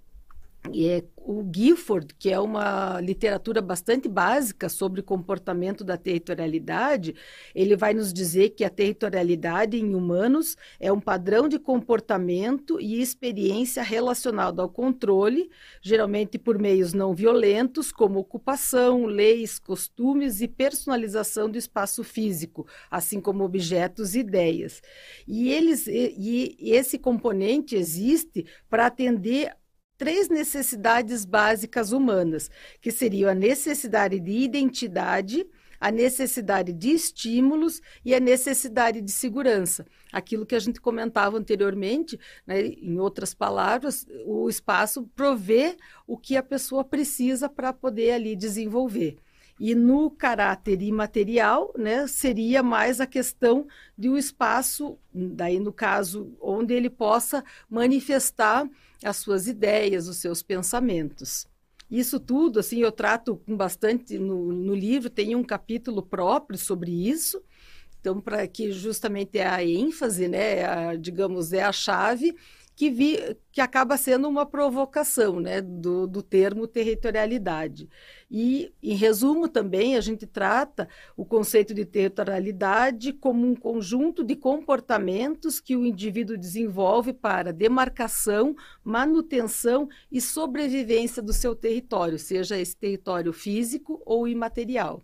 e 0.71 0.87
é 0.87 1.03
o 1.25 1.45
Gifford, 1.55 2.15
que 2.19 2.31
é 2.31 2.39
uma 2.39 3.01
literatura 3.01 3.61
bastante 3.61 4.09
básica 4.09 4.69
sobre 4.69 5.03
comportamento 5.03 5.85
da 5.85 5.97
territorialidade, 5.97 7.15
ele 7.55 7.77
vai 7.77 7.95
nos 7.95 8.13
dizer 8.13 8.51
que 8.51 8.65
a 8.65 8.71
territorialidade 8.71 9.77
em 9.77 9.95
humanos 9.95 10.57
é 10.81 10.93
um 10.93 11.01
padrão 11.01 11.49
de 11.49 11.59
comportamento 11.59 12.81
e 12.81 13.01
experiência 13.01 13.83
relacionado 13.83 14.61
ao 14.61 14.69
controle, 14.69 15.49
geralmente 15.81 16.39
por 16.39 16.59
meios 16.59 16.93
não 16.93 17.15
violentos, 17.15 17.93
como 17.93 18.19
ocupação, 18.19 19.07
leis, 19.07 19.59
costumes 19.61 20.41
e 20.41 20.49
personalização 20.49 21.49
do 21.49 21.59
espaço 21.59 22.03
físico, 22.03 22.67
assim 22.91 23.21
como 23.21 23.45
objetos 23.45 24.15
e 24.15 24.21
ideias. 24.21 24.83
E, 25.27 25.51
eles, 25.51 25.87
e, 25.87 26.57
e 26.59 26.73
esse 26.73 26.99
componente 26.99 27.77
existe 27.77 28.45
para 28.69 28.87
atender 28.87 29.53
três 30.03 30.29
necessidades 30.29 31.25
básicas 31.25 31.93
humanas, 31.93 32.51
que 32.81 32.91
seriam 32.91 33.31
a 33.31 33.35
necessidade 33.37 34.19
de 34.19 34.33
identidade, 34.33 35.47
a 35.79 35.93
necessidade 35.93 36.73
de 36.73 36.91
estímulos 36.91 37.81
e 38.05 38.13
a 38.13 38.19
necessidade 38.19 39.01
de 39.01 39.13
segurança. 39.13 39.87
Aquilo 40.13 40.45
que 40.45 40.57
a 40.57 40.59
gente 40.59 40.81
comentava 40.81 41.39
anteriormente, 41.39 42.19
né, 42.45 42.63
em 42.67 42.99
outras 42.99 43.33
palavras, 43.33 44.05
o 44.27 44.49
espaço 44.49 45.09
provê 45.15 45.77
o 46.05 46.19
que 46.19 46.37
a 46.37 46.43
pessoa 46.43 46.83
precisa 46.83 47.49
para 47.49 47.73
poder 47.73 48.11
ali 48.11 48.35
desenvolver. 48.35 49.19
E 49.65 49.77
no 49.77 50.11
caráter 50.11 50.83
imaterial, 50.83 51.73
né, 51.79 52.09
seria 52.09 52.65
mais 52.65 53.01
a 53.01 53.07
questão 53.07 53.65
de 53.97 54.09
um 54.09 54.17
espaço, 54.17 54.99
daí 55.15 55.61
no 55.61 55.73
caso, 55.73 56.37
onde 56.41 56.75
ele 56.75 56.91
possa 56.91 57.45
manifestar 57.71 58.69
as 59.05 59.19
suas 59.19 59.47
ideias, 59.47 60.09
os 60.09 60.17
seus 60.17 60.43
pensamentos. 60.43 61.47
Isso 61.89 62.19
tudo, 62.19 62.59
assim, 62.59 62.81
eu 62.81 62.91
trato 62.91 63.37
com 63.37 63.57
bastante 63.57 64.19
no, 64.19 64.53
no 64.53 64.75
livro, 64.75 65.09
tem 65.09 65.37
um 65.37 65.45
capítulo 65.45 66.03
próprio 66.03 66.59
sobre 66.59 66.91
isso. 67.09 67.41
Então, 68.01 68.21
para 68.21 68.45
que 68.49 68.73
justamente 68.73 69.39
é 69.39 69.47
a 69.47 69.65
ênfase, 69.65 70.27
né, 70.27 70.65
a, 70.65 70.97
digamos, 70.97 71.53
é 71.53 71.63
a 71.63 71.71
chave 71.71 72.35
que, 72.75 72.91
vi, 72.91 73.37
que 73.51 73.61
acaba 73.61 73.97
sendo 73.97 74.29
uma 74.29 74.47
provocação 74.47 75.39
né, 75.39 75.61
do, 75.61 76.07
do 76.07 76.23
termo 76.23 76.67
territorialidade. 76.67 77.89
E, 78.31 78.73
em 78.83 78.95
resumo, 78.95 79.47
também 79.49 79.97
a 79.97 80.01
gente 80.01 80.27
trata 80.27 80.89
o 81.17 81.25
conceito 81.25 81.75
de 81.75 81.85
territorialidade 81.85 83.13
como 83.13 83.47
um 83.47 83.55
conjunto 83.55 84.25
de 84.25 84.35
comportamentos 84.35 85.61
que 85.61 85.77
o 85.77 85.85
indivíduo 85.85 86.39
desenvolve 86.39 87.13
para 87.13 87.53
demarcação, 87.53 88.57
manutenção 88.83 89.89
e 90.11 90.21
sobrevivência 90.21 91.23
do 91.23 91.33
seu 91.33 91.55
território, 91.55 92.19
seja 92.19 92.59
esse 92.59 92.77
território 92.77 93.33
físico 93.33 94.03
ou 94.07 94.27
imaterial. 94.27 95.03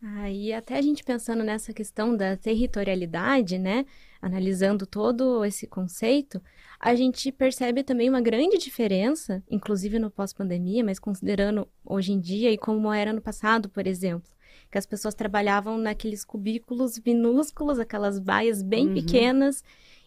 Ah, 0.00 0.30
e 0.30 0.52
até 0.52 0.76
a 0.76 0.82
gente 0.82 1.02
pensando 1.02 1.42
nessa 1.42 1.72
questão 1.72 2.16
da 2.16 2.36
territorialidade, 2.36 3.58
né? 3.58 3.84
Analisando 4.20 4.84
todo 4.84 5.44
esse 5.44 5.66
conceito, 5.66 6.42
a 6.80 6.94
gente 6.94 7.30
percebe 7.30 7.82
também 7.82 8.08
uma 8.08 8.20
grande 8.20 8.58
diferença, 8.58 9.42
inclusive 9.48 9.98
no 9.98 10.10
pós-pandemia, 10.10 10.84
mas 10.84 10.98
considerando 10.98 11.68
hoje 11.84 12.12
em 12.12 12.20
dia 12.20 12.50
e 12.50 12.58
como 12.58 12.92
era 12.92 13.12
no 13.12 13.20
passado, 13.20 13.68
por 13.68 13.86
exemplo, 13.86 14.30
que 14.70 14.78
as 14.78 14.86
pessoas 14.86 15.14
trabalhavam 15.14 15.78
naqueles 15.78 16.24
cubículos 16.24 17.00
minúsculos, 17.04 17.78
aquelas 17.78 18.18
baias 18.18 18.62
bem 18.62 18.88
uhum. 18.88 18.94
pequenas, 18.94 19.62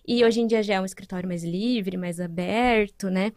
e 0.07 0.23
hoje 0.25 0.41
em 0.41 0.47
dia 0.47 0.61
já 0.61 0.75
é 0.75 0.81
um 0.81 0.85
escritório 0.85 1.27
mais 1.27 1.43
livre, 1.43 1.97
mais 1.97 2.19
aberto, 2.19 3.09
né? 3.09 3.31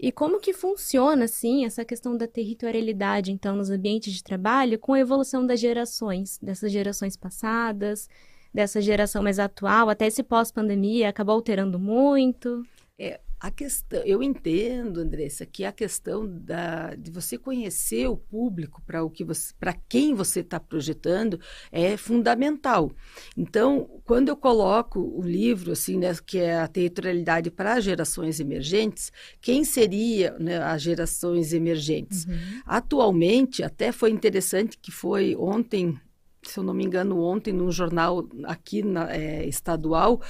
E 0.00 0.10
como 0.10 0.40
que 0.40 0.52
funciona, 0.52 1.26
assim, 1.26 1.64
essa 1.64 1.84
questão 1.84 2.16
da 2.16 2.26
territorialidade, 2.26 3.30
então, 3.30 3.54
nos 3.54 3.70
ambientes 3.70 4.12
de 4.12 4.24
trabalho, 4.24 4.78
com 4.78 4.94
a 4.94 4.98
evolução 4.98 5.46
das 5.46 5.60
gerações, 5.60 6.38
dessas 6.42 6.72
gerações 6.72 7.16
passadas, 7.16 8.08
dessa 8.52 8.80
geração 8.80 9.22
mais 9.22 9.38
atual, 9.38 9.88
até 9.88 10.06
esse 10.06 10.22
pós-pandemia, 10.22 11.08
acabou 11.08 11.34
alterando 11.34 11.78
muito? 11.78 12.62
É, 12.98 13.20
a 13.42 13.50
questão, 13.50 14.00
eu 14.04 14.22
entendo, 14.22 15.00
Andressa, 15.00 15.44
que 15.44 15.64
a 15.64 15.72
questão 15.72 16.28
da, 16.28 16.94
de 16.94 17.10
você 17.10 17.36
conhecer 17.36 18.06
o 18.06 18.16
público 18.16 18.80
para 18.86 19.02
o 19.02 19.10
que 19.10 19.24
você, 19.24 19.52
para 19.58 19.72
quem 19.72 20.14
você 20.14 20.40
está 20.40 20.60
projetando 20.60 21.40
é 21.72 21.96
fundamental. 21.96 22.92
Então, 23.36 24.00
quando 24.04 24.28
eu 24.28 24.36
coloco 24.36 25.00
o 25.00 25.20
livro 25.20 25.72
assim, 25.72 25.98
né, 25.98 26.14
que 26.24 26.38
é 26.38 26.60
a 26.60 26.68
territorialidade 26.68 27.50
para 27.50 27.80
gerações 27.80 28.38
emergentes, 28.38 29.10
quem 29.40 29.64
seria 29.64 30.38
né, 30.38 30.58
as 30.58 30.80
gerações 30.80 31.52
emergentes? 31.52 32.26
Uhum. 32.26 32.62
Atualmente, 32.64 33.64
até 33.64 33.90
foi 33.90 34.12
interessante 34.12 34.78
que 34.78 34.92
foi 34.92 35.34
ontem 35.34 35.98
se 36.42 36.58
eu 36.58 36.64
não 36.64 36.74
me 36.74 36.84
engano, 36.84 37.20
ontem, 37.22 37.52
num 37.52 37.70
jornal 37.70 38.26
aqui 38.44 38.82
na, 38.82 39.12
é, 39.12 39.46
estadual, 39.46 40.20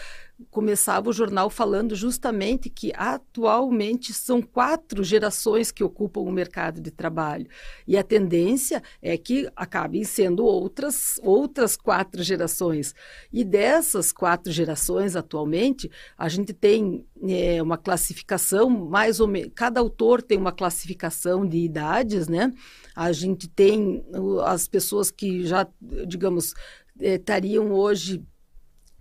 começava 0.51 1.09
o 1.09 1.13
jornal 1.13 1.49
falando 1.49 1.95
justamente 1.95 2.69
que 2.69 2.93
atualmente 2.97 4.13
são 4.13 4.43
quatro 4.43 5.05
gerações 5.05 5.71
que 5.71 5.85
ocupam 5.85 6.21
o 6.21 6.33
mercado 6.33 6.81
de 6.81 6.91
trabalho. 6.91 7.47
E 7.87 7.97
a 7.97 8.03
tendência 8.03 8.83
é 9.01 9.17
que 9.17 9.49
acabem 9.55 10.05
sendo 10.05 10.45
outras 10.45 11.21
outras 11.23 11.77
quatro 11.77 12.23
gerações. 12.23 12.95
E 13.33 13.45
dessas 13.45 14.13
quatro 14.13 14.53
gerações 14.53 15.17
atualmente 15.17 15.91
a 16.17 16.29
gente 16.29 16.53
tem 16.53 17.07
é, 17.29 17.63
uma 17.63 17.79
classificação 17.79 18.69
mais 18.69 19.21
ou 19.21 19.29
menos 19.29 19.53
cada 19.55 19.81
autor 19.81 20.23
tem 20.23 20.39
uma 20.39 20.53
classificação 20.53 21.47
de 21.47 21.59
idades 21.59 22.29
né? 22.29 22.53
A 22.95 23.13
gente 23.13 23.49
tem 23.49 24.05
as 24.45 24.69
pessoas 24.69 25.11
que 25.11 25.47
já 25.47 25.67
digamos 26.07 26.55
é, 27.01 27.15
estariam 27.15 27.73
hoje 27.73 28.23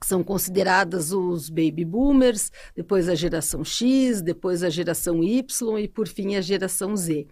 são 0.06 0.24
consideradas 0.24 1.12
os 1.12 1.50
baby 1.50 1.86
boomers, 1.86 2.52
depois 2.76 3.08
a 3.08 3.16
geração 3.16 3.64
X, 3.64 4.22
depois 4.22 4.64
a 4.64 4.70
geração 4.70 5.24
Y 5.24 5.80
e 5.80 5.88
por 5.88 6.08
fim 6.08 6.36
a 6.36 6.42
geração 6.42 6.96
Z. 6.96 7.28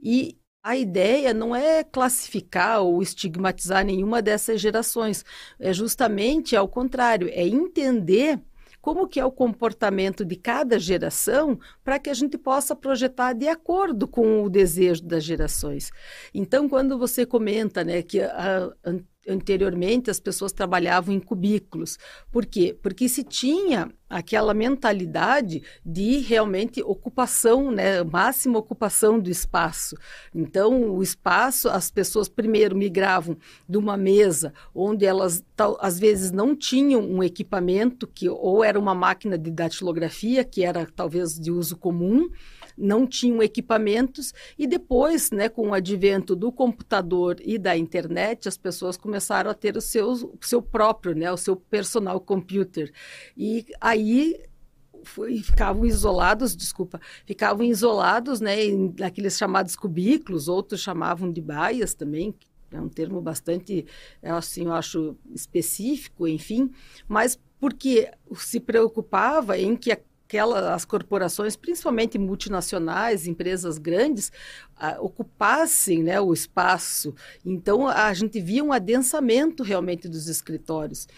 E 0.00 0.38
a 0.62 0.76
ideia 0.76 1.32
não 1.32 1.54
é 1.54 1.82
classificar 1.84 2.82
ou 2.82 3.02
estigmatizar 3.02 3.84
nenhuma 3.84 4.20
dessas 4.20 4.60
gerações, 4.60 5.24
é 5.58 5.72
justamente 5.72 6.56
ao 6.56 6.68
contrário, 6.68 7.28
é 7.30 7.46
entender 7.46 8.40
como 8.80 9.08
que 9.08 9.20
é 9.20 9.24
o 9.24 9.32
comportamento 9.32 10.24
de 10.24 10.36
cada 10.36 10.78
geração 10.78 11.58
para 11.84 11.98
que 11.98 12.10
a 12.10 12.14
gente 12.14 12.38
possa 12.38 12.76
projetar 12.76 13.32
de 13.32 13.48
acordo 13.48 14.06
com 14.06 14.42
o 14.42 14.48
desejo 14.48 15.04
das 15.04 15.24
gerações. 15.24 15.90
Então, 16.32 16.68
quando 16.68 16.98
você 16.98 17.26
comenta 17.26 17.82
né, 17.84 18.02
que 18.02 18.20
a, 18.20 18.70
a 18.84 18.90
anteriormente 19.28 20.10
as 20.10 20.18
pessoas 20.18 20.52
trabalhavam 20.52 21.14
em 21.14 21.20
cubículos. 21.20 21.98
Por 22.32 22.46
quê? 22.46 22.76
Porque 22.82 23.08
se 23.08 23.22
tinha 23.22 23.90
aquela 24.08 24.54
mentalidade 24.54 25.62
de 25.84 26.18
realmente 26.18 26.82
ocupação, 26.82 27.70
né, 27.70 28.02
máxima 28.02 28.58
ocupação 28.58 29.18
do 29.20 29.30
espaço. 29.30 29.96
Então, 30.34 30.90
o 30.90 31.02
espaço, 31.02 31.68
as 31.68 31.90
pessoas 31.90 32.28
primeiro 32.28 32.76
migravam 32.76 33.36
de 33.68 33.76
uma 33.76 33.96
mesa 33.96 34.52
onde 34.74 35.04
elas 35.04 35.44
tal, 35.54 35.76
às 35.80 35.98
vezes 35.98 36.30
não 36.30 36.54
tinham 36.54 37.02
um 37.02 37.22
equipamento 37.22 38.06
que 38.06 38.28
ou 38.28 38.64
era 38.64 38.78
uma 38.78 38.94
máquina 38.94 39.36
de 39.36 39.50
datilografia 39.50 40.44
que 40.44 40.64
era 40.64 40.86
talvez 40.86 41.38
de 41.38 41.50
uso 41.50 41.76
comum, 41.76 42.28
não 42.78 43.06
tinham 43.06 43.42
equipamentos 43.42 44.32
e 44.56 44.66
depois, 44.66 45.30
né, 45.32 45.48
com 45.48 45.70
o 45.70 45.74
advento 45.74 46.36
do 46.36 46.52
computador 46.52 47.36
e 47.40 47.58
da 47.58 47.76
internet, 47.76 48.48
as 48.48 48.56
pessoas 48.56 48.96
começaram 48.96 49.50
a 49.50 49.54
ter 49.54 49.76
o 49.76 49.80
seu, 49.80 50.12
o 50.12 50.38
seu 50.40 50.62
próprio, 50.62 51.14
né, 51.14 51.30
o 51.32 51.36
seu 51.36 51.56
personal 51.56 52.20
computer. 52.20 52.92
E 53.36 53.66
aí 53.80 53.97
foi, 55.04 55.38
ficavam 55.38 55.86
isolados, 55.86 56.56
desculpa, 56.56 57.00
ficavam 57.26 57.64
isolados, 57.64 58.40
né, 58.40 58.56
naqueles 58.98 59.36
chamados 59.36 59.76
cubículos, 59.76 60.48
outros 60.48 60.80
chamavam 60.80 61.32
de 61.32 61.40
baias 61.40 61.94
também, 61.94 62.34
é 62.70 62.80
um 62.80 62.88
termo 62.88 63.20
bastante, 63.20 63.86
assim, 64.22 64.64
eu 64.64 64.72
acho 64.72 65.16
específico, 65.34 66.28
enfim, 66.28 66.70
mas 67.06 67.38
porque 67.58 68.10
se 68.36 68.60
preocupava 68.60 69.58
em 69.58 69.74
que 69.74 69.90
aquela, 69.90 70.74
as 70.74 70.84
corporações, 70.84 71.56
principalmente 71.56 72.18
multinacionais, 72.18 73.26
empresas 73.26 73.78
grandes, 73.78 74.30
uh, 74.76 75.02
ocupassem 75.02 76.02
né, 76.02 76.20
o 76.20 76.34
espaço. 76.34 77.14
Então, 77.44 77.88
a 77.88 78.12
gente 78.12 78.38
via 78.38 78.62
um 78.62 78.72
adensamento 78.72 79.62
realmente 79.62 80.06
dos 80.06 80.28
escritórios. 80.28 81.08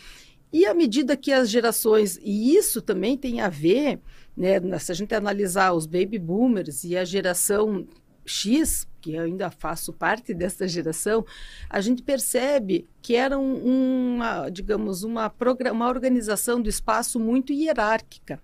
E 0.53 0.67
à 0.67 0.75
medida 0.75 1.17
que 1.17 1.33
as 1.33 1.49
gerações, 1.49 2.19
e 2.23 2.57
isso 2.57 2.83
também 2.83 3.17
tem 3.17 3.41
a 3.41 3.49
ver, 3.49 4.01
né, 4.37 4.59
se 4.79 4.91
a 4.91 4.95
gente 4.95 5.15
analisar 5.15 5.73
os 5.73 5.87
baby 5.87 6.19
boomers 6.19 6.83
e 6.85 6.97
a 6.97 7.05
geração 7.05 7.87
X, 8.25 8.87
que 9.01 9.15
eu 9.15 9.23
ainda 9.23 9.51
faço 9.51 9.93
parte 9.93 10.35
dessa 10.35 10.67
geração, 10.69 11.25
a 11.69 11.81
gente 11.81 12.03
percebe 12.03 12.89
que 13.01 13.15
era 13.15 13.39
um, 13.39 14.15
uma, 14.17 14.51
digamos, 14.51 15.03
uma, 15.03 15.33
uma 15.73 15.89
organização 15.89 16.61
do 16.61 16.69
espaço 16.69 17.19
muito 17.19 17.53
hierárquica. 17.53 18.41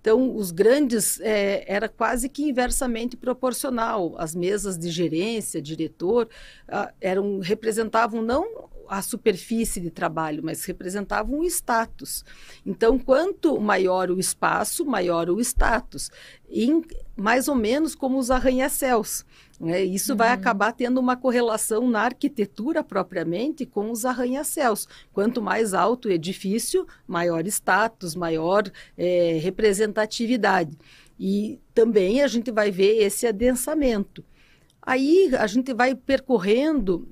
Então, 0.00 0.34
os 0.34 0.50
grandes 0.50 1.20
é, 1.20 1.62
era 1.66 1.86
quase 1.86 2.28
que 2.28 2.42
inversamente 2.42 3.18
proporcional. 3.18 4.14
As 4.16 4.34
mesas 4.34 4.78
de 4.78 4.90
gerência, 4.90 5.60
diretor, 5.60 6.26
ah, 6.66 6.92
eram 7.00 7.38
representavam 7.38 8.22
não 8.22 8.70
a 8.90 9.00
superfície 9.00 9.80
de 9.80 9.88
trabalho, 9.88 10.42
mas 10.42 10.64
representavam 10.64 11.38
o 11.38 11.44
status. 11.44 12.24
Então, 12.66 12.98
quanto 12.98 13.60
maior 13.60 14.10
o 14.10 14.18
espaço, 14.18 14.84
maior 14.84 15.30
o 15.30 15.40
status. 15.40 16.10
Em, 16.50 16.82
mais 17.16 17.46
ou 17.46 17.54
menos 17.54 17.94
como 17.94 18.18
os 18.18 18.32
arranha-céus. 18.32 19.24
Né? 19.60 19.84
Isso 19.84 20.10
uhum. 20.10 20.18
vai 20.18 20.30
acabar 20.30 20.72
tendo 20.72 20.98
uma 20.98 21.16
correlação 21.16 21.88
na 21.88 22.00
arquitetura 22.00 22.82
propriamente 22.82 23.64
com 23.64 23.92
os 23.92 24.04
arranha-céus. 24.04 24.88
Quanto 25.12 25.40
mais 25.40 25.72
alto 25.72 26.08
o 26.08 26.10
edifício, 26.10 26.84
maior 27.06 27.46
status, 27.46 28.16
maior 28.16 28.64
é, 28.98 29.38
representatividade. 29.40 30.76
E 31.16 31.60
também 31.72 32.22
a 32.22 32.26
gente 32.26 32.50
vai 32.50 32.72
ver 32.72 32.96
esse 33.04 33.24
adensamento. 33.24 34.24
Aí 34.82 35.30
a 35.38 35.46
gente 35.46 35.72
vai 35.72 35.94
percorrendo 35.94 37.06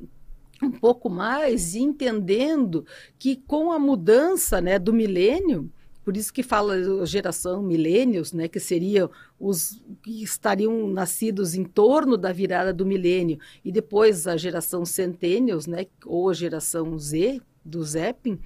um 0.63 0.71
pouco 0.71 1.09
mais 1.09 1.75
e 1.75 1.81
entendendo 1.81 2.85
que 3.19 3.37
com 3.37 3.71
a 3.73 3.79
mudança 3.79 4.61
né, 4.61 4.79
do 4.79 4.93
milênio, 4.93 5.71
por 6.05 6.17
isso 6.17 6.33
que 6.33 6.43
fala 6.43 7.05
geração 7.05 7.63
milênios, 7.63 8.33
né, 8.33 8.49
que 8.49 8.59
seriam 8.59 9.11
os 9.39 9.83
que 10.03 10.23
estariam 10.23 10.89
nascidos 10.89 11.55
em 11.55 11.65
torno 11.65 12.17
da 12.17 12.33
virada 12.33 12.73
do 12.73 12.87
milênio, 12.87 13.39
e 13.65 13.71
depois 13.71 14.27
a 14.27 14.37
geração 14.37 14.85
centennials, 14.85 15.67
né, 15.67 15.87
ou 16.07 16.31
a 16.31 16.35
geração 16.35 16.99
Z, 16.99 17.41
do 17.65 17.85
Zeppin, 17.85 18.39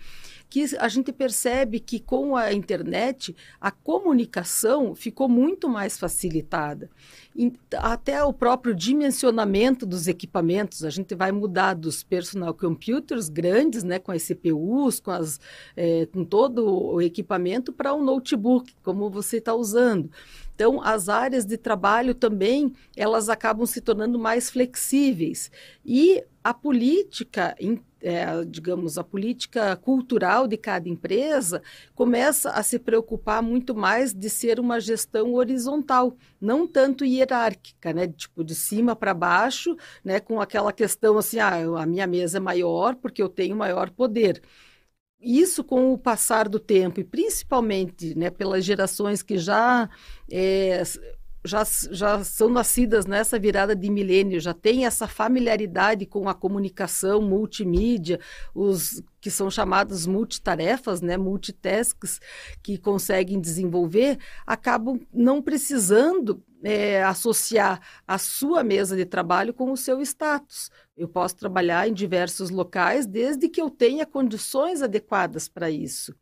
que 0.52 0.66
a 0.78 0.86
gente 0.86 1.10
percebe 1.14 1.80
que 1.80 1.98
com 1.98 2.36
a 2.36 2.52
internet 2.52 3.34
a 3.58 3.70
comunicação 3.70 4.94
ficou 4.94 5.26
muito 5.26 5.66
mais 5.66 5.96
facilitada. 5.96 6.90
Até 7.78 8.22
o 8.22 8.34
próprio 8.34 8.74
dimensionamento 8.74 9.86
dos 9.86 10.08
equipamentos, 10.08 10.84
a 10.84 10.90
gente 10.90 11.14
vai 11.14 11.32
mudar 11.32 11.72
dos 11.72 12.02
personal 12.02 12.52
computers 12.52 13.30
grandes, 13.30 13.82
né, 13.82 13.98
com 13.98 14.12
as 14.12 14.24
CPUs, 14.24 15.00
com, 15.00 15.10
as, 15.10 15.40
é, 15.74 16.04
com 16.12 16.22
todo 16.22 16.68
o 16.68 17.00
equipamento, 17.00 17.72
para 17.72 17.94
um 17.94 18.04
notebook, 18.04 18.74
como 18.82 19.08
você 19.08 19.38
está 19.38 19.54
usando. 19.54 20.10
Então, 20.62 20.80
as 20.80 21.08
áreas 21.08 21.44
de 21.44 21.56
trabalho 21.56 22.14
também, 22.14 22.72
elas 22.96 23.28
acabam 23.28 23.66
se 23.66 23.80
tornando 23.80 24.16
mais 24.16 24.48
flexíveis. 24.48 25.50
E 25.84 26.22
a 26.44 26.54
política 26.54 27.56
é, 28.00 28.44
digamos, 28.44 28.96
a 28.96 29.02
política 29.02 29.74
cultural 29.74 30.46
de 30.46 30.56
cada 30.56 30.88
empresa 30.88 31.62
começa 31.96 32.50
a 32.50 32.62
se 32.62 32.78
preocupar 32.78 33.42
muito 33.42 33.74
mais 33.74 34.12
de 34.12 34.30
ser 34.30 34.60
uma 34.60 34.78
gestão 34.80 35.34
horizontal, 35.34 36.16
não 36.40 36.64
tanto 36.66 37.04
hierárquica, 37.04 37.92
né? 37.92 38.06
Tipo, 38.06 38.44
de 38.44 38.54
cima 38.54 38.94
para 38.94 39.12
baixo, 39.12 39.76
né? 40.04 40.20
Com 40.20 40.40
aquela 40.40 40.72
questão 40.72 41.18
assim, 41.18 41.40
ah, 41.40 41.56
a 41.80 41.86
minha 41.86 42.06
mesa 42.06 42.38
é 42.38 42.40
maior 42.40 42.94
porque 42.94 43.20
eu 43.20 43.28
tenho 43.28 43.56
maior 43.56 43.90
poder 43.90 44.40
isso 45.22 45.62
com 45.62 45.92
o 45.92 45.98
passar 45.98 46.48
do 46.48 46.58
tempo 46.58 47.00
e 47.00 47.04
principalmente 47.04 48.16
né, 48.18 48.30
pelas 48.30 48.64
gerações 48.64 49.22
que 49.22 49.38
já 49.38 49.88
é, 50.30 50.82
já, 51.44 51.64
já 51.90 52.22
são 52.22 52.48
nascidas 52.48 53.04
nessa 53.04 53.38
virada 53.38 53.74
de 53.74 53.90
milênio, 53.90 54.40
já 54.40 54.54
têm 54.54 54.86
essa 54.86 55.08
familiaridade 55.08 56.06
com 56.06 56.28
a 56.28 56.34
comunicação 56.34 57.20
multimídia, 57.20 58.20
os 58.54 59.02
que 59.20 59.30
são 59.30 59.50
chamados 59.50 60.06
multitarefas, 60.06 61.00
né, 61.00 61.16
multitasks, 61.16 62.20
que 62.62 62.78
conseguem 62.78 63.40
desenvolver, 63.40 64.18
acabam 64.46 65.00
não 65.12 65.42
precisando 65.42 66.42
é, 66.62 67.02
associar 67.02 67.80
a 68.06 68.18
sua 68.18 68.62
mesa 68.62 68.96
de 68.96 69.04
trabalho 69.04 69.52
com 69.52 69.72
o 69.72 69.76
seu 69.76 70.00
status. 70.00 70.70
Eu 70.96 71.08
posso 71.08 71.36
trabalhar 71.36 71.88
em 71.88 71.92
diversos 71.92 72.50
locais 72.50 73.06
desde 73.06 73.48
que 73.48 73.60
eu 73.60 73.68
tenha 73.68 74.06
condições 74.06 74.80
adequadas 74.80 75.48
para 75.48 75.70
isso. 75.70 76.14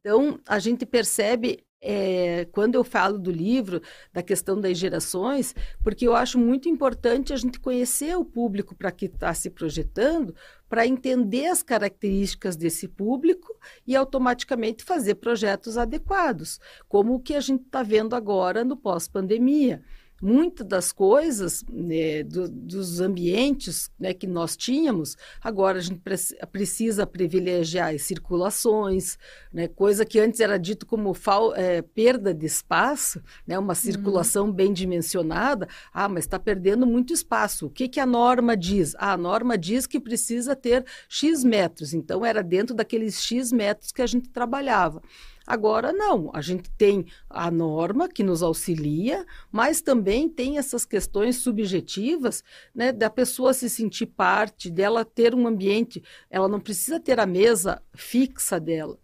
Então, 0.00 0.38
a 0.46 0.58
gente 0.58 0.84
percebe 0.84 1.64
é, 1.84 2.46
quando 2.50 2.76
eu 2.76 2.82
falo 2.82 3.18
do 3.18 3.30
livro, 3.30 3.82
da 4.10 4.22
questão 4.22 4.58
das 4.58 4.78
gerações, 4.78 5.54
porque 5.82 6.08
eu 6.08 6.16
acho 6.16 6.38
muito 6.38 6.66
importante 6.66 7.32
a 7.32 7.36
gente 7.36 7.60
conhecer 7.60 8.16
o 8.16 8.24
público 8.24 8.74
para 8.74 8.90
que 8.90 9.04
está 9.04 9.34
se 9.34 9.50
projetando, 9.50 10.34
para 10.66 10.86
entender 10.86 11.46
as 11.46 11.62
características 11.62 12.56
desse 12.56 12.88
público 12.88 13.54
e 13.86 13.94
automaticamente 13.94 14.82
fazer 14.82 15.16
projetos 15.16 15.76
adequados, 15.76 16.58
como 16.88 17.14
o 17.14 17.20
que 17.20 17.34
a 17.34 17.40
gente 17.40 17.64
está 17.64 17.82
vendo 17.82 18.16
agora 18.16 18.64
no 18.64 18.76
pós-pandemia 18.76 19.82
muitas 20.20 20.66
das 20.66 20.92
coisas 20.92 21.64
né, 21.70 22.22
do, 22.22 22.48
dos 22.48 23.00
ambientes 23.00 23.90
né, 23.98 24.14
que 24.14 24.26
nós 24.26 24.56
tínhamos, 24.56 25.16
agora 25.42 25.78
a 25.78 25.80
gente 25.80 26.00
pre 26.00 26.14
precisa 26.50 27.06
privilegiar 27.06 27.94
as 27.94 28.02
circulações, 28.02 29.18
né, 29.52 29.68
coisa 29.68 30.04
que 30.04 30.18
antes 30.18 30.40
era 30.40 30.58
dito 30.58 30.86
como 30.86 31.12
é, 31.56 31.82
perda 31.82 32.32
de 32.32 32.46
espaço, 32.46 33.22
né, 33.46 33.58
uma 33.58 33.74
circulação 33.74 34.46
uhum. 34.46 34.52
bem 34.52 34.72
dimensionada. 34.72 35.68
Ah, 35.92 36.08
mas 36.08 36.24
está 36.24 36.38
perdendo 36.38 36.86
muito 36.86 37.12
espaço. 37.12 37.66
O 37.66 37.70
que, 37.70 37.88
que 37.88 38.00
a 38.00 38.06
norma 38.06 38.56
diz? 38.56 38.94
Ah, 38.96 39.12
a 39.12 39.16
norma 39.16 39.58
diz 39.58 39.86
que 39.86 40.00
precisa 40.00 40.54
ter 40.54 40.84
X 41.08 41.44
metros, 41.44 41.92
então 41.92 42.24
era 42.24 42.42
dentro 42.42 42.74
daqueles 42.74 43.20
X 43.20 43.52
metros 43.52 43.92
que 43.92 44.02
a 44.02 44.06
gente 44.06 44.28
trabalhava. 44.28 45.02
Agora, 45.46 45.92
não, 45.92 46.30
a 46.32 46.40
gente 46.40 46.70
tem 46.70 47.06
a 47.28 47.50
norma 47.50 48.08
que 48.08 48.22
nos 48.22 48.42
auxilia, 48.42 49.26
mas 49.52 49.82
também 49.82 50.28
tem 50.28 50.56
essas 50.56 50.86
questões 50.86 51.36
subjetivas, 51.36 52.42
né, 52.74 52.92
da 52.92 53.10
pessoa 53.10 53.52
se 53.52 53.68
sentir 53.68 54.06
parte, 54.06 54.70
dela 54.70 55.04
ter 55.04 55.34
um 55.34 55.46
ambiente, 55.46 56.02
ela 56.30 56.48
não 56.48 56.60
precisa 56.60 56.98
ter 56.98 57.20
a 57.20 57.26
mesa 57.26 57.82
fixa 57.94 58.58
dela, 58.58 58.98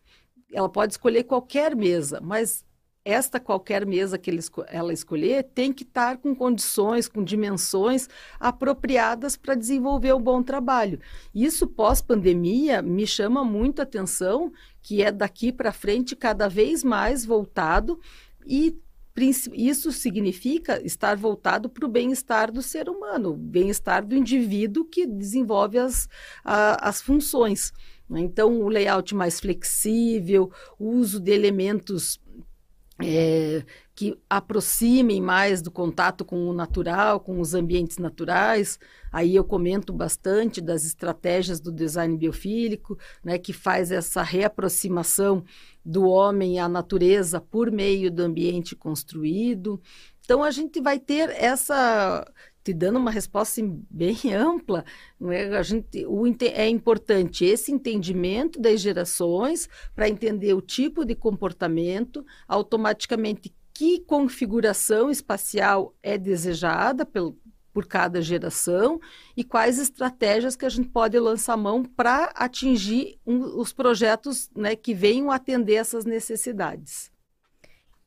ela 0.53 0.69
pode 0.69 0.95
escolher 0.95 1.25
qualquer 1.25 1.77
mesa, 1.77 2.21
mas 2.23 2.65
esta 3.05 3.41
qualquer 3.41 3.87
mesa 3.87 4.19
que 4.19 4.31
ele, 4.31 4.41
ela 4.69 4.93
escolher 4.93 5.45
tem 5.55 5.73
que 5.73 5.85
estar 5.85 6.19
com 6.19 6.35
condições, 6.35 7.09
com 7.09 7.25
dimensões 7.25 8.09
apropriadas 8.39 9.37
para 9.37 9.55
desenvolver 9.55 10.13
um 10.13 10.21
bom 10.21 10.43
trabalho. 10.43 11.01
Isso 11.35 11.67
pós-pandemia 11.67 12.83
me 12.83 13.07
chama 13.07 13.45
muito 13.45 13.81
a 13.81 13.85
atenção, 13.85 14.53
que 14.83 15.03
é 15.03 15.11
daqui 15.11 15.51
para 15.51 15.73
frente 15.73 16.15
cada 16.15 16.49
vez 16.49 16.85
mais 16.85 17.25
voltado 17.25 17.99
e 18.47 18.77
isso 19.53 19.93
significa 19.93 20.81
estar 20.83 21.17
voltado 21.17 21.69
para 21.69 21.85
o 21.85 21.91
bem-estar 21.91 22.51
do 22.51 22.63
ser 22.63 22.89
humano, 22.89 23.37
bem-estar 23.37 24.07
do 24.07 24.15
indivíduo 24.15 24.85
que 24.85 25.07
desenvolve 25.07 25.79
as, 25.79 26.09
a, 26.43 26.89
as 26.89 27.03
funções. 27.03 27.73
Né? 28.09 28.21
Então, 28.21 28.61
o 28.61 28.69
layout 28.69 29.15
mais 29.15 29.39
flexível, 29.39 30.51
o 30.79 30.91
uso 30.91 31.21
de 31.21 31.33
elementos 31.33 32.19
é, 33.03 33.65
que 33.95 34.19
aproximem 34.29 35.21
mais 35.21 35.61
do 35.61 35.71
contato 35.71 36.25
com 36.25 36.49
o 36.49 36.53
natural, 36.53 37.21
com 37.21 37.41
os 37.41 37.55
ambientes 37.55 37.99
naturais. 37.99 38.79
Aí 39.13 39.35
eu 39.35 39.45
comento 39.45 39.93
bastante 39.93 40.61
das 40.61 40.85
estratégias 40.85 41.61
do 41.61 41.71
design 41.71 42.17
biofílico, 42.17 42.99
né, 43.23 43.39
que 43.39 43.53
faz 43.53 43.91
essa 43.91 44.23
reaproximação 44.23 45.45
do 45.85 46.05
homem 46.07 46.59
à 46.59 46.69
natureza 46.69 47.41
por 47.41 47.71
meio 47.71 48.11
do 48.11 48.23
ambiente 48.23 48.75
construído. 48.77 49.81
Então 50.25 50.45
a 50.45 50.51
gente 50.51 50.81
vai 50.81 50.99
ter 50.99 51.29
essa 51.31 52.25
te 52.63 52.75
dando 52.75 52.99
uma 52.99 53.11
resposta 53.11 53.61
assim, 53.61 53.85
bem 53.91 54.17
ampla, 54.35 54.85
é? 55.31 55.57
a 55.57 55.63
gente, 55.63 56.05
o, 56.07 56.25
é 56.43 56.69
importante 56.69 57.45
esse 57.45 57.73
entendimento 57.73 58.61
das 58.61 58.81
gerações 58.81 59.69
para 59.95 60.09
entender 60.09 60.55
o 60.55 60.61
tipo 60.61 61.05
de 61.05 61.15
comportamento, 61.15 62.25
automaticamente 62.47 63.55
que 63.73 64.01
configuração 64.01 65.11
espacial 65.11 65.95
é 66.03 66.19
desejada 66.19 67.07
pelo, 67.07 67.39
por 67.73 67.87
cada 67.87 68.21
geração 68.21 69.01
e 69.37 69.43
quais 69.43 69.79
estratégias 69.79 70.55
que 70.55 70.67
a 70.67 70.69
gente 70.69 70.89
pode 70.89 71.19
lançar 71.19 71.57
mão 71.57 71.83
para 71.83 72.25
atingir 72.35 73.19
um, 73.27 73.59
os 73.59 73.73
projetos 73.73 74.51
né, 74.55 74.77
que 74.77 74.93
venham 74.93 75.31
atender 75.31 75.75
essas 75.75 76.05
necessidades. 76.05 77.11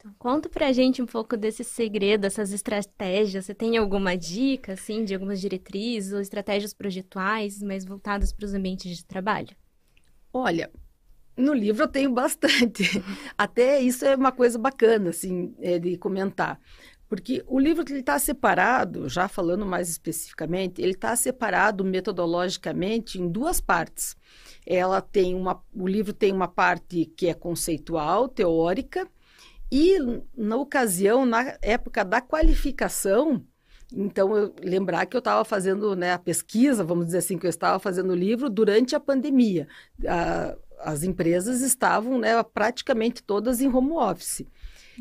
Então, 0.03 0.13
conta 0.19 0.49
pra 0.49 0.73
gente 0.73 1.01
um 1.01 1.05
pouco 1.05 1.37
desse 1.37 1.63
segredo, 1.63 2.25
essas 2.25 2.51
estratégias. 2.51 3.45
Você 3.45 3.55
tem 3.55 3.77
alguma 3.77 4.17
dica, 4.17 4.73
assim, 4.73 5.05
de 5.05 5.13
algumas 5.13 5.39
diretrizes 5.39 6.11
ou 6.11 6.19
estratégias 6.19 6.73
projetuais 6.73 7.63
mais 7.63 7.85
voltadas 7.85 8.33
para 8.33 8.45
os 8.45 8.53
ambientes 8.53 8.97
de 8.97 9.05
trabalho? 9.05 9.55
Olha, 10.33 10.69
no 11.37 11.53
livro 11.53 11.83
eu 11.83 11.87
tenho 11.87 12.11
bastante. 12.11 12.83
Até 13.37 13.79
isso 13.79 14.03
é 14.03 14.13
uma 14.13 14.33
coisa 14.33 14.59
bacana, 14.59 15.11
assim, 15.11 15.55
é, 15.61 15.79
de 15.79 15.97
comentar. 15.97 16.59
Porque 17.07 17.41
o 17.47 17.57
livro 17.57 17.85
está 17.95 18.19
separado, 18.19 19.07
já 19.07 19.29
falando 19.29 19.65
mais 19.65 19.87
especificamente, 19.87 20.81
ele 20.81 20.93
está 20.93 21.15
separado 21.15 21.85
metodologicamente 21.85 23.21
em 23.21 23.29
duas 23.29 23.61
partes. 23.61 24.17
Ela 24.65 24.99
tem 24.99 25.33
uma, 25.33 25.63
o 25.73 25.87
livro 25.87 26.11
tem 26.11 26.33
uma 26.33 26.47
parte 26.47 27.05
que 27.05 27.27
é 27.27 27.33
conceitual, 27.33 28.27
teórica, 28.27 29.07
e 29.75 29.97
na 30.37 30.55
ocasião, 30.55 31.25
na 31.25 31.57
época 31.59 32.05
da 32.05 32.21
qualificação, 32.21 33.43
então 33.91 34.37
eu 34.37 34.53
lembrar 34.61 35.07
que 35.07 35.17
eu 35.17 35.19
estava 35.19 35.43
fazendo 35.43 35.95
né, 35.95 36.13
a 36.13 36.19
pesquisa, 36.19 36.83
vamos 36.83 37.07
dizer 37.07 37.17
assim, 37.17 37.39
que 37.39 37.47
eu 37.47 37.49
estava 37.49 37.79
fazendo 37.79 38.11
o 38.11 38.15
livro 38.15 38.51
durante 38.51 38.95
a 38.95 38.99
pandemia. 38.99 39.67
A, 40.07 40.55
as 40.79 41.01
empresas 41.01 41.61
estavam 41.61 42.19
né, 42.19 42.43
praticamente 42.43 43.23
todas 43.23 43.61
em 43.61 43.67
home 43.67 43.93
office. 43.93 44.45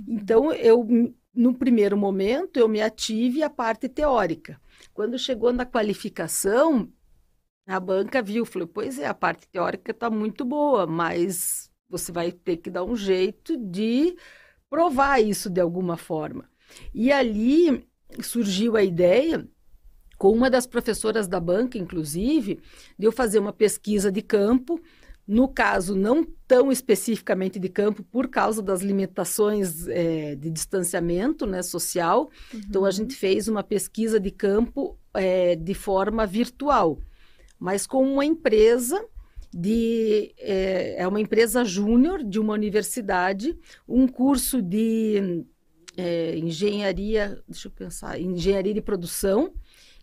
Então 0.08 0.50
eu 0.54 0.88
no 1.34 1.52
primeiro 1.52 1.94
momento 1.94 2.56
eu 2.56 2.66
me 2.66 2.80
ative 2.80 3.42
à 3.42 3.50
parte 3.50 3.90
teórica. 3.90 4.58
Quando 4.94 5.18
chegou 5.18 5.52
na 5.52 5.66
qualificação, 5.66 6.90
a 7.66 7.78
banca 7.78 8.22
viu, 8.22 8.46
falou: 8.46 8.68
"Pois 8.68 8.98
é, 8.98 9.06
a 9.06 9.12
parte 9.12 9.46
teórica 9.48 9.90
está 9.90 10.08
muito 10.08 10.46
boa, 10.46 10.86
mas 10.86 11.70
você 11.90 12.10
vai 12.10 12.32
ter 12.32 12.56
que 12.56 12.70
dar 12.70 12.84
um 12.84 12.96
jeito 12.96 13.54
de 13.58 14.16
provar 14.72 15.20
isso 15.20 15.50
de 15.50 15.60
alguma 15.60 15.98
forma. 15.98 16.48
E 16.94 17.12
ali 17.12 17.86
surgiu 18.22 18.74
a 18.74 18.82
ideia, 18.82 19.46
com 20.16 20.32
uma 20.32 20.48
das 20.48 20.66
professoras 20.66 21.28
da 21.28 21.38
banca, 21.38 21.76
inclusive, 21.76 22.58
de 22.98 23.06
eu 23.06 23.12
fazer 23.12 23.38
uma 23.38 23.52
pesquisa 23.52 24.10
de 24.10 24.22
campo, 24.22 24.80
no 25.28 25.46
caso, 25.46 25.94
não 25.94 26.26
tão 26.48 26.72
especificamente 26.72 27.58
de 27.58 27.68
campo, 27.68 28.02
por 28.02 28.28
causa 28.28 28.62
das 28.62 28.80
limitações 28.80 29.86
é, 29.88 30.36
de 30.36 30.48
distanciamento 30.48 31.44
né, 31.44 31.62
social. 31.62 32.30
Uhum. 32.54 32.60
Então, 32.66 32.84
a 32.86 32.90
gente 32.90 33.14
fez 33.14 33.48
uma 33.48 33.62
pesquisa 33.62 34.18
de 34.18 34.30
campo 34.30 34.98
é, 35.12 35.54
de 35.54 35.74
forma 35.74 36.24
virtual, 36.24 36.98
mas 37.58 37.86
com 37.86 38.10
uma 38.10 38.24
empresa 38.24 39.04
de 39.52 40.34
é, 40.38 40.96
é 40.98 41.08
uma 41.08 41.20
empresa 41.20 41.64
júnior 41.64 42.24
de 42.24 42.40
uma 42.40 42.54
universidade, 42.54 43.56
um 43.86 44.08
curso 44.08 44.62
de 44.62 45.44
é, 45.96 46.36
engenharia, 46.38 47.42
deixa 47.46 47.68
eu 47.68 47.72
pensar, 47.72 48.18
engenharia 48.18 48.72
de 48.72 48.80
produção, 48.80 49.52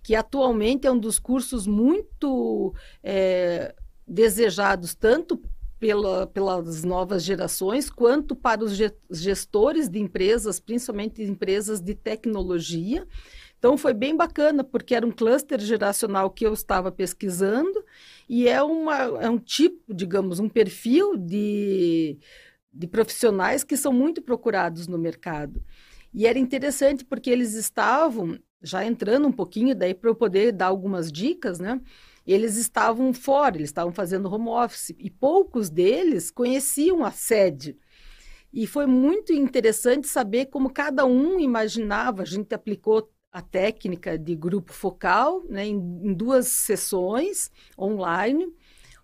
que 0.03 0.15
atualmente 0.15 0.85
é 0.85 0.91
um 0.91 0.99
dos 0.99 1.17
cursos 1.17 1.65
muito 1.65 2.73
é, 3.03 3.73
desejados 4.07 4.93
tanto 4.93 5.41
pela, 5.79 6.27
pelas 6.27 6.83
novas 6.83 7.23
gerações, 7.23 7.89
quanto 7.89 8.35
para 8.35 8.63
os 8.63 8.77
gestores 9.09 9.89
de 9.89 9.99
empresas, 9.99 10.59
principalmente 10.59 11.23
empresas 11.23 11.79
de 11.79 11.95
tecnologia. 11.95 13.07
Então 13.57 13.77
foi 13.77 13.93
bem 13.93 14.15
bacana, 14.15 14.63
porque 14.63 14.95
era 14.95 15.05
um 15.05 15.11
cluster 15.11 15.59
geracional 15.59 16.29
que 16.29 16.45
eu 16.45 16.53
estava 16.53 16.91
pesquisando 16.91 17.83
e 18.29 18.47
é, 18.47 18.61
uma, 18.61 18.95
é 18.95 19.27
um 19.27 19.39
tipo, 19.39 19.91
digamos, 19.91 20.39
um 20.39 20.47
perfil 20.47 21.17
de, 21.17 22.19
de 22.71 22.87
profissionais 22.87 23.63
que 23.63 23.75
são 23.75 23.91
muito 23.91 24.21
procurados 24.21 24.87
no 24.87 24.99
mercado. 24.99 25.63
E 26.13 26.27
era 26.27 26.37
interessante 26.37 27.03
porque 27.03 27.31
eles 27.31 27.55
estavam, 27.55 28.37
já 28.61 28.85
entrando 28.85 29.27
um 29.27 29.31
pouquinho, 29.31 29.75
daí 29.75 29.95
para 29.95 30.11
eu 30.11 30.15
poder 30.15 30.51
dar 30.51 30.67
algumas 30.67 31.11
dicas, 31.11 31.59
né? 31.59 31.81
Eles 32.25 32.55
estavam 32.57 33.11
fora, 33.13 33.57
eles 33.57 33.69
estavam 33.69 33.91
fazendo 33.91 34.31
home 34.31 34.49
office 34.49 34.95
e 34.99 35.09
poucos 35.09 35.67
deles 35.67 36.29
conheciam 36.29 37.03
a 37.03 37.09
sede. 37.09 37.75
E 38.53 38.67
foi 38.67 38.85
muito 38.85 39.33
interessante 39.33 40.07
saber 40.07 40.47
como 40.47 40.69
cada 40.71 41.03
um 41.03 41.39
imaginava. 41.39 42.21
A 42.21 42.25
gente 42.25 42.53
aplicou 42.53 43.11
a 43.31 43.41
técnica 43.41 44.17
de 44.17 44.35
grupo 44.35 44.73
focal 44.73 45.43
né, 45.47 45.65
em, 45.65 45.75
em 45.75 46.13
duas 46.13 46.47
sessões 46.47 47.51
online, 47.77 48.51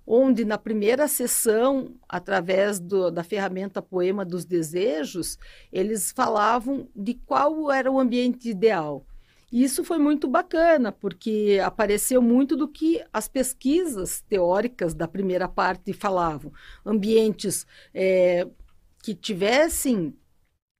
onde 0.05 0.45
na 0.45 0.57
primeira 0.57 1.07
sessão, 1.07 1.95
através 2.07 2.79
do, 2.79 3.11
da 3.11 3.23
ferramenta 3.23 3.81
Poema 3.81 4.25
dos 4.25 4.45
Desejos, 4.45 5.37
eles 5.71 6.11
falavam 6.11 6.87
de 6.95 7.13
qual 7.13 7.71
era 7.71 7.91
o 7.91 7.99
ambiente 7.99 8.49
ideal. 8.49 9.05
E 9.51 9.63
isso 9.63 9.83
foi 9.83 9.97
muito 9.99 10.27
bacana, 10.27 10.91
porque 10.91 11.59
apareceu 11.63 12.21
muito 12.21 12.57
do 12.57 12.67
que 12.67 13.03
as 13.13 13.27
pesquisas 13.27 14.21
teóricas 14.21 14.93
da 14.93 15.07
primeira 15.07 15.47
parte 15.47 15.93
falavam. 15.93 16.51
Ambientes 16.85 17.65
é, 17.93 18.47
que 19.01 19.13
tivessem 19.15 20.15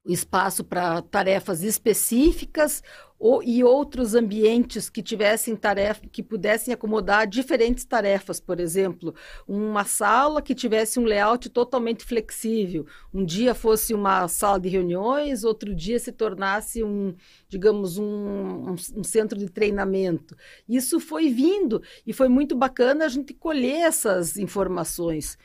espaço 0.05 0.63
para 0.63 1.01
tarefas 1.01 1.63
específicas 1.63 2.83
ou, 3.17 3.41
e 3.41 3.63
outros 3.63 4.13
ambientes 4.13 4.89
que 4.89 5.01
tivessem 5.01 5.55
tarefa, 5.55 6.01
que 6.11 6.21
pudessem 6.21 6.73
acomodar 6.73 7.25
diferentes 7.25 7.85
tarefas, 7.85 8.39
por 8.39 8.59
exemplo, 8.59 9.15
uma 9.47 9.85
sala 9.85 10.41
que 10.41 10.53
tivesse 10.53 10.99
um 10.99 11.05
layout 11.05 11.49
totalmente 11.49 12.03
flexível. 12.03 12.85
Um 13.13 13.23
dia 13.23 13.55
fosse 13.55 13.93
uma 13.93 14.27
sala 14.27 14.59
de 14.59 14.69
reuniões, 14.69 15.43
outro 15.43 15.73
dia 15.73 15.97
se 15.97 16.11
tornasse 16.11 16.83
um, 16.83 17.15
digamos, 17.47 17.97
um, 17.97 18.75
um, 18.95 19.03
centro 19.03 19.39
de 19.39 19.49
treinamento. 19.49 20.35
Isso 20.67 20.99
foi 20.99 21.29
vindo 21.29 21.81
e 22.05 22.11
foi 22.11 22.27
muito 22.27 22.55
bacana 22.55 23.05
a 23.05 23.09
gente 23.09 23.33
colher 23.33 23.83
essas 23.87 24.37
informações. 24.37 25.37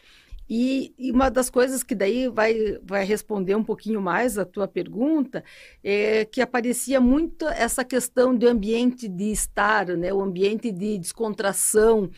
E, 0.52 0.92
e, 0.98 1.12
uma 1.12 1.30
das 1.30 1.48
coisas 1.48 1.84
que 1.84 1.94
daí 1.94 2.26
vai, 2.28 2.76
vai 2.82 3.04
responder 3.04 3.54
um 3.54 3.62
pouquinho 3.62 4.02
mais 4.02 4.36
a 4.36 4.44
tua 4.44 4.66
pergunta 4.66 5.44
é 5.84 6.24
que 6.24 6.40
aparecia 6.40 7.00
muito 7.00 7.46
essa 7.46 7.84
questão 7.84 8.36
do 8.36 8.48
ambiente 8.48 9.06
de 9.06 9.30
estar, 9.30 9.86
né? 9.96 10.12
o 10.12 10.20
ambiente 10.20 10.72
de 10.72 10.98
descontração, 10.98 12.10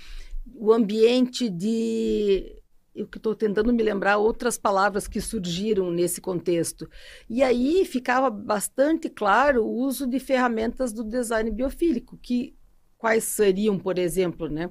o 0.54 0.72
ambiente 0.72 1.50
de. 1.50 2.56
Eu 2.94 3.04
estou 3.04 3.34
tentando 3.34 3.72
me 3.72 3.82
lembrar 3.82 4.16
outras 4.16 4.56
palavras 4.56 5.06
que 5.06 5.20
surgiram 5.20 5.90
nesse 5.90 6.20
contexto. 6.20 6.88
E 7.28 7.42
aí 7.42 7.84
ficava 7.84 8.30
bastante 8.30 9.10
claro 9.10 9.62
o 9.64 9.74
uso 9.74 10.06
de 10.06 10.18
ferramentas 10.18 10.90
do 10.90 11.04
design 11.04 11.50
biofílico, 11.50 12.18
que 12.18 12.54
quais 12.96 13.24
seriam, 13.24 13.78
por 13.78 13.98
exemplo, 13.98 14.48
né? 14.48 14.70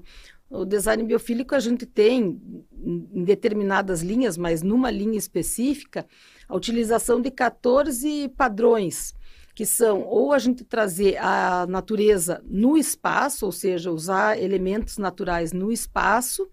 O 0.51 0.65
design 0.65 1.03
biofílico 1.03 1.55
a 1.55 1.59
gente 1.59 1.85
tem 1.85 2.39
em 2.83 3.23
determinadas 3.23 4.01
linhas, 4.01 4.37
mas 4.37 4.61
numa 4.61 4.91
linha 4.91 5.17
específica, 5.17 6.05
a 6.47 6.55
utilização 6.55 7.21
de 7.21 7.31
14 7.31 8.27
padrões, 8.35 9.13
que 9.55 9.65
são 9.65 10.01
ou 10.01 10.33
a 10.33 10.39
gente 10.39 10.65
trazer 10.65 11.17
a 11.17 11.65
natureza 11.67 12.43
no 12.45 12.77
espaço, 12.77 13.45
ou 13.45 13.51
seja, 13.51 13.91
usar 13.91 14.37
elementos 14.37 14.97
naturais 14.97 15.53
no 15.53 15.71
espaço, 15.71 16.49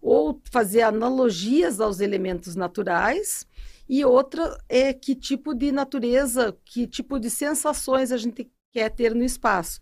ou 0.00 0.40
fazer 0.50 0.82
analogias 0.82 1.80
aos 1.80 2.00
elementos 2.00 2.56
naturais, 2.56 3.46
e 3.86 4.04
outra 4.04 4.58
é 4.68 4.94
que 4.94 5.14
tipo 5.14 5.54
de 5.54 5.70
natureza, 5.70 6.56
que 6.64 6.86
tipo 6.86 7.18
de 7.18 7.28
sensações 7.28 8.10
a 8.10 8.16
gente 8.16 8.50
quer 8.72 8.90
ter 8.90 9.14
no 9.14 9.22
espaço. 9.22 9.80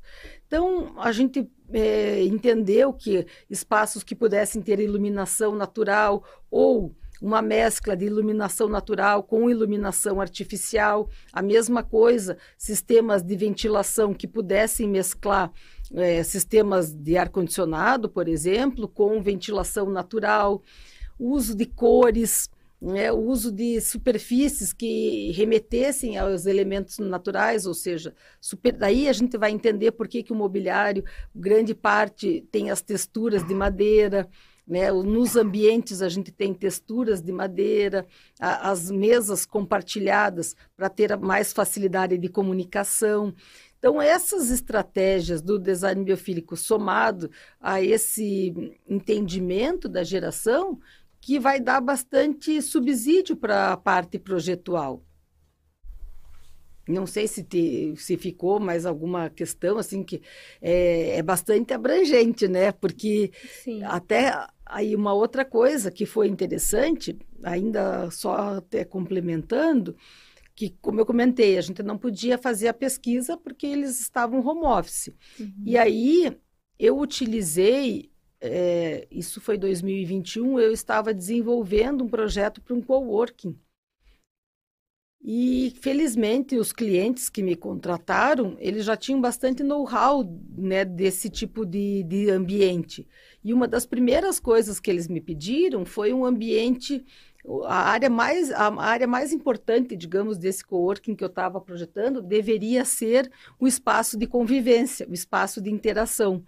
Então, 0.53 0.93
a 0.99 1.11
gente 1.13 1.51
é, 1.73 2.23
entendeu 2.25 2.93
que 2.93 3.27
espaços 3.49 4.03
que 4.03 4.15
pudessem 4.15 4.61
ter 4.61 4.81
iluminação 4.81 5.55
natural 5.55 6.23
ou 6.51 6.95
uma 7.23 7.41
mescla 7.41 7.97
de 7.97 8.05
iluminação 8.05 8.69
natural 8.69 9.23
com 9.23 9.49
iluminação 9.49 10.21
artificial, 10.21 11.09
a 11.33 11.41
mesma 11.41 11.83
coisa, 11.83 12.37
sistemas 12.59 13.23
de 13.23 13.35
ventilação 13.35 14.13
que 14.13 14.29
pudessem 14.29 14.87
mesclar 14.87 15.51
é, 15.95 16.23
sistemas 16.23 16.93
de 16.93 17.17
ar-condicionado, 17.17 18.11
por 18.11 18.29
exemplo, 18.29 18.87
com 18.87 19.23
ventilação 19.23 19.89
natural, 19.89 20.63
uso 21.19 21.57
de 21.57 21.65
cores, 21.65 22.51
né, 22.83 23.13
o 23.13 23.19
uso 23.19 23.53
de 23.53 23.81
superfícies 23.81 24.73
que 24.73 25.31
remetessem 25.37 26.19
aos 26.19 26.47
elementos 26.47 26.99
naturais, 26.99 27.65
ou 27.65 27.75
seja, 27.75 28.13
super, 28.41 28.73
daí 28.73 29.09
a 29.09 29.13
gente 29.13 29.39
vai 29.39 29.53
entender 29.53 29.93
por 29.93 30.09
que, 30.09 30.21
que 30.21 30.33
o 30.33 30.37
mobiliário, 30.37 31.05
grande 31.33 31.77
parte, 31.77 32.45
tem 32.51 32.73
as 32.73 32.83
texturas 32.83 33.47
de 33.47 33.55
madeira, 33.55 34.29
né? 34.67 34.91
Nos 34.91 35.37
ambientes 35.37 36.03
a 36.03 36.09
gente 36.09 36.33
tem 36.33 36.53
texturas 36.53 37.21
de 37.21 37.31
madeira, 37.31 38.05
a, 38.41 38.71
as 38.71 38.91
mesas 38.91 39.47
compartilhadas 39.47 40.57
para 40.77 40.89
ter 40.89 41.17
mais 41.19 41.53
facilidade 41.53 42.19
de 42.19 42.29
comunicação. 42.29 43.33
Então, 43.79 44.01
essas 44.01 44.51
estratégias 44.51 45.43
do 45.43 45.59
design 45.59 46.05
biofílico 46.05 46.57
somado 46.57 47.31
a 47.61 47.83
esse 47.83 48.55
entendimento 48.89 49.89
da 49.89 50.05
geração 50.05 50.79
que 51.23 51.39
vai 51.39 51.61
dar 51.61 51.81
bastante 51.81 52.61
subsídio 52.61 53.37
para 53.37 53.73
a 53.73 53.77
parte 53.77 54.19
projetual. 54.19 55.05
Não 56.89 57.07
sei 57.07 57.29
se, 57.29 57.45
te, 57.45 57.95
se 57.97 58.17
ficou 58.17 58.59
mais 58.59 58.85
alguma 58.85 59.31
questão 59.31 59.79
assim 59.79 60.03
que 60.03 60.21
é, 60.61 61.19
é 61.19 61.23
bastante 61.23 61.73
abrangente, 61.73 62.49
né? 62.49 62.73
Porque 62.73 63.31
Sim. 63.63 63.85
até 63.85 64.33
aí 64.67 64.97
uma 64.97 65.15
outra 65.15 65.45
coisa 65.45 65.93
que 65.93 66.05
foi 66.05 66.27
interessante, 66.27 67.17
ainda 67.45 68.11
só 68.11 68.57
até 68.57 68.85
complementando, 68.85 69.95
que 70.57 70.71
como 70.83 71.01
eu 71.01 71.07
comentei, 71.07 71.57
a 71.57 71.61
gente 71.61 71.85
não 71.85 71.97
podia 71.97 72.37
fazer 72.37 72.67
a 72.67 72.75
pesquisa 72.75 73.37
porque 73.37 73.67
eles 73.67 74.01
estavam 74.01 74.45
home 74.45 74.67
office. 74.67 75.15
Uhum. 75.39 75.63
E 75.65 75.79
aí 75.79 76.37
eu 76.81 76.99
utilizei 76.99 78.12
é, 78.43 79.07
isso 79.09 79.41
foi 79.41 79.57
2021, 79.57 80.59
eu 80.59 80.73
estava 80.73 81.15
desenvolvendo 81.15 82.03
um 82.03 82.09
projeto 82.09 82.61
para 82.61 82.75
um 82.75 82.83
coworking. 82.83 83.57
E, 85.25 85.73
felizmente, 85.81 86.57
os 86.57 86.73
clientes 86.73 87.29
que 87.29 87.45
me 87.45 87.55
contrataram, 87.55 88.57
eles 88.59 88.85
já 88.85 88.97
tinham 88.97 89.21
bastante 89.21 89.63
know-how 89.63 90.25
né, 90.59 90.85
desse 90.85 91.31
tipo 91.31 91.65
de, 91.65 92.03
de 92.03 92.29
ambiente. 92.29 93.07
E 93.45 93.55
uma 93.55 93.69
das 93.69 93.87
primeiras 93.87 94.41
coisas 94.41 94.81
que 94.81 94.91
eles 94.91 95.07
me 95.07 95.21
pediram 95.21 95.85
foi 95.85 96.13
um 96.13 96.25
ambiente, 96.25 97.05
a 97.67 97.91
área 97.91 98.11
mais, 98.11 98.51
a 98.51 98.75
área 98.83 99.07
mais 99.07 99.33
importante, 99.33 99.95
digamos, 99.95 100.37
desse 100.37 100.65
coworking 100.65 101.15
que 101.15 101.23
eu 101.23 101.29
estava 101.29 101.61
projetando, 101.61 102.21
deveria 102.21 102.85
ser 102.85 103.31
o 103.61 103.69
espaço 103.69 104.19
de 104.19 104.27
convivência, 104.27 105.07
o 105.09 105.15
espaço 105.15 105.61
de 105.61 105.71
interação. 105.71 106.45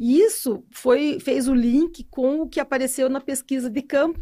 E 0.00 0.18
isso 0.18 0.64
foi, 0.70 1.20
fez 1.20 1.46
o 1.46 1.54
link 1.54 2.04
com 2.04 2.40
o 2.40 2.48
que 2.48 2.58
apareceu 2.58 3.10
na 3.10 3.20
pesquisa 3.20 3.68
de 3.68 3.82
campo. 3.82 4.18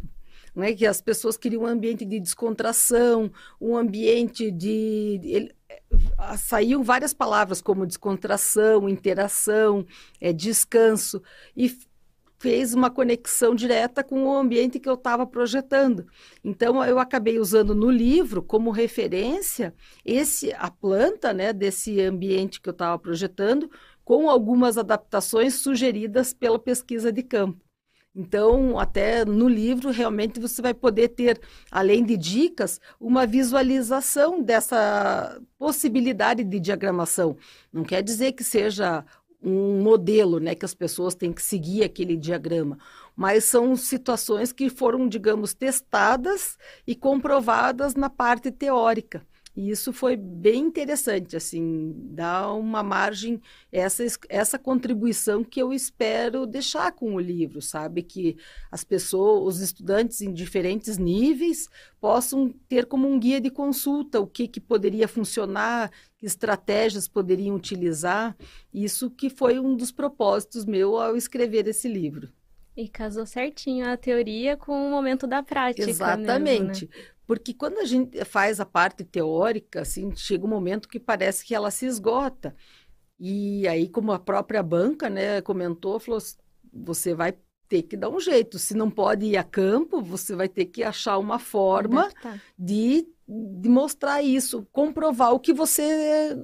Né, 0.57 0.73
que 0.73 0.85
as 0.85 1.01
pessoas 1.01 1.37
queriam 1.37 1.63
um 1.63 1.67
ambiente 1.67 2.05
de 2.05 2.19
descontração, 2.19 3.31
um 3.61 3.77
ambiente 3.77 4.51
de. 4.51 5.21
Ele, 5.23 5.55
saíam 6.37 6.83
várias 6.83 7.15
palavras 7.15 7.61
como 7.61 7.87
descontração, 7.87 8.89
interação, 8.89 9.87
é, 10.21 10.33
descanso, 10.33 11.23
e 11.57 11.79
fez 12.39 12.73
uma 12.73 12.91
conexão 12.91 13.55
direta 13.55 14.03
com 14.05 14.25
o 14.25 14.37
ambiente 14.37 14.79
que 14.79 14.89
eu 14.89 14.95
estava 14.95 15.27
projetando. 15.27 16.07
Então 16.43 16.85
eu 16.85 16.99
acabei 16.99 17.39
usando 17.39 17.75
no 17.75 17.91
livro 17.91 18.43
como 18.43 18.71
referência 18.71 19.75
esse 20.05 20.53
a 20.53 20.71
planta, 20.71 21.33
né, 21.33 21.53
desse 21.53 22.01
ambiente 22.01 22.61
que 22.61 22.69
eu 22.69 22.73
estava 22.73 22.99
projetando 22.99 23.71
com 24.09 24.31
algumas 24.31 24.79
adaptações 24.79 25.57
sugeridas 25.57 26.33
pela 26.33 26.59
pesquisa 26.59 27.13
de 27.13 27.23
campo. 27.23 27.63
Então, 28.17 28.79
até 28.79 29.23
no 29.23 29.47
livro, 29.47 29.91
realmente 29.91 30.41
você 30.41 30.63
vai 30.63 30.73
poder 30.73 31.09
ter, 31.09 31.39
além 31.71 32.03
de 32.03 32.17
dicas, 32.17 32.81
uma 32.99 33.27
visualização 33.27 34.43
dessa 34.43 35.39
possibilidade 35.59 36.43
de 36.43 36.59
diagramação. 36.59 37.37
Não 37.71 37.85
quer 37.85 38.03
dizer 38.03 38.33
que 38.33 38.43
seja 38.43 39.05
um 39.43 39.83
modelo, 39.83 40.41
né, 40.41 40.55
que 40.55 40.65
as 40.65 40.73
pessoas 40.73 41.15
têm 41.15 41.31
que 41.31 41.43
seguir 41.43 41.85
aquele 41.85 42.17
diagrama, 42.17 42.79
mas 43.15 43.45
são 43.45 43.77
situações 43.77 44.53
que 44.53 44.71
foram, 44.71 45.07
digamos, 45.07 45.53
testadas 45.53 46.57
e 46.87 46.97
comprovadas 46.97 47.95
na 47.95 48.09
parte 48.09 48.51
teórica. 48.51 49.23
E 49.59 49.71
isso 49.71 49.93
foi 49.93 50.15
bem 50.17 50.67
interessante, 50.67 51.37
assim, 51.37 51.93
dá 52.13 52.53
uma 52.53 52.81
margem, 52.81 53.43
essa, 53.73 54.05
essa 54.29 54.57
contribuição 54.57 55.43
que 55.43 55.61
eu 55.61 55.73
espero 55.73 56.47
deixar 56.47 56.93
com 56.93 57.17
o 57.17 57.19
livro, 57.19 57.61
sabe? 57.61 58.05
Que 58.05 58.37
as 58.71 58.85
pessoas, 58.85 59.57
os 59.57 59.61
estudantes 59.61 60.21
em 60.21 60.33
diferentes 60.33 60.97
níveis 60.97 61.69
possam 62.01 62.55
ter 62.69 62.87
como 62.87 63.09
um 63.09 63.19
guia 63.19 63.41
de 63.41 63.51
consulta 63.51 64.21
o 64.21 64.29
que, 64.29 64.47
que 64.47 64.61
poderia 64.61 65.09
funcionar, 65.09 65.91
que 66.17 66.25
estratégias 66.25 67.09
poderiam 67.09 67.57
utilizar. 67.57 68.37
Isso 68.73 69.11
que 69.11 69.29
foi 69.29 69.59
um 69.59 69.75
dos 69.75 69.91
propósitos 69.91 70.65
meu 70.65 70.97
ao 70.97 71.17
escrever 71.17 71.67
esse 71.67 71.89
livro. 71.89 72.29
E 72.77 72.89
casou 72.89 73.27
certinho 73.27 73.89
a 73.89 73.97
teoria 73.97 74.57
com 74.57 74.87
o 74.87 74.89
momento 74.89 75.27
da 75.27 75.43
prática. 75.43 75.91
Exatamente. 75.91 76.87
Mesmo, 76.87 76.95
né? 76.95 77.18
Porque 77.29 77.53
quando 77.53 77.77
a 77.77 77.85
gente 77.85 78.25
faz 78.25 78.59
a 78.59 78.65
parte 78.65 79.05
teórica, 79.05 79.83
assim, 79.83 80.17
chega 80.17 80.47
um 80.47 80.49
momento 80.49 80.89
que 80.89 80.99
parece 80.99 81.45
que 81.45 81.55
ela 81.55 81.71
se 81.71 81.85
esgota. 81.85 82.57
E 83.21 83.69
aí, 83.69 83.87
como 83.87 84.13
a 84.13 84.19
própria 84.19 84.63
banca, 84.63 85.11
né, 85.11 85.43
comentou, 85.43 86.01
falou, 86.01 86.23
você 86.73 87.15
vai 87.15 87.37
ter 87.69 87.83
que 87.83 87.99
dar 87.99 88.09
um 88.09 88.19
jeito. 88.19 88.59
Se 88.59 88.75
não 88.75 88.91
pode 88.91 89.27
ir 89.27 89.37
a 89.37 89.45
campo, 89.45 90.01
você 90.01 90.35
vai 90.35 90.49
ter 90.49 90.65
que 90.65 90.83
achar 90.83 91.19
uma 91.19 91.39
forma 91.39 92.11
de, 92.59 93.07
de 93.29 93.69
mostrar 93.69 94.23
isso, 94.23 94.67
comprovar 94.73 95.35
o 95.35 95.39
que 95.39 95.53
você 95.53 96.35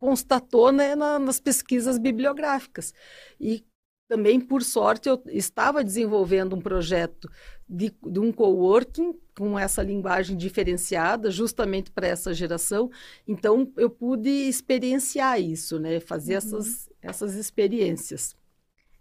constatou 0.00 0.72
né, 0.72 0.96
na, 0.96 1.20
nas 1.20 1.38
pesquisas 1.38 1.98
bibliográficas. 1.98 2.92
E 3.38 3.64
também, 4.08 4.40
por 4.40 4.64
sorte, 4.64 5.08
eu 5.08 5.22
estava 5.28 5.84
desenvolvendo 5.84 6.56
um 6.56 6.60
projeto 6.60 7.30
de, 7.72 7.94
de 8.06 8.20
um 8.20 8.30
coworking 8.30 9.14
com 9.36 9.58
essa 9.58 9.82
linguagem 9.82 10.36
diferenciada, 10.36 11.30
justamente 11.30 11.90
para 11.90 12.06
essa 12.06 12.34
geração. 12.34 12.90
Então, 13.26 13.72
eu 13.76 13.88
pude 13.88 14.28
experienciar 14.28 15.40
isso, 15.40 15.78
né? 15.78 15.98
Fazer 15.98 16.32
uhum. 16.32 16.38
essas, 16.38 16.90
essas 17.00 17.34
experiências. 17.34 18.36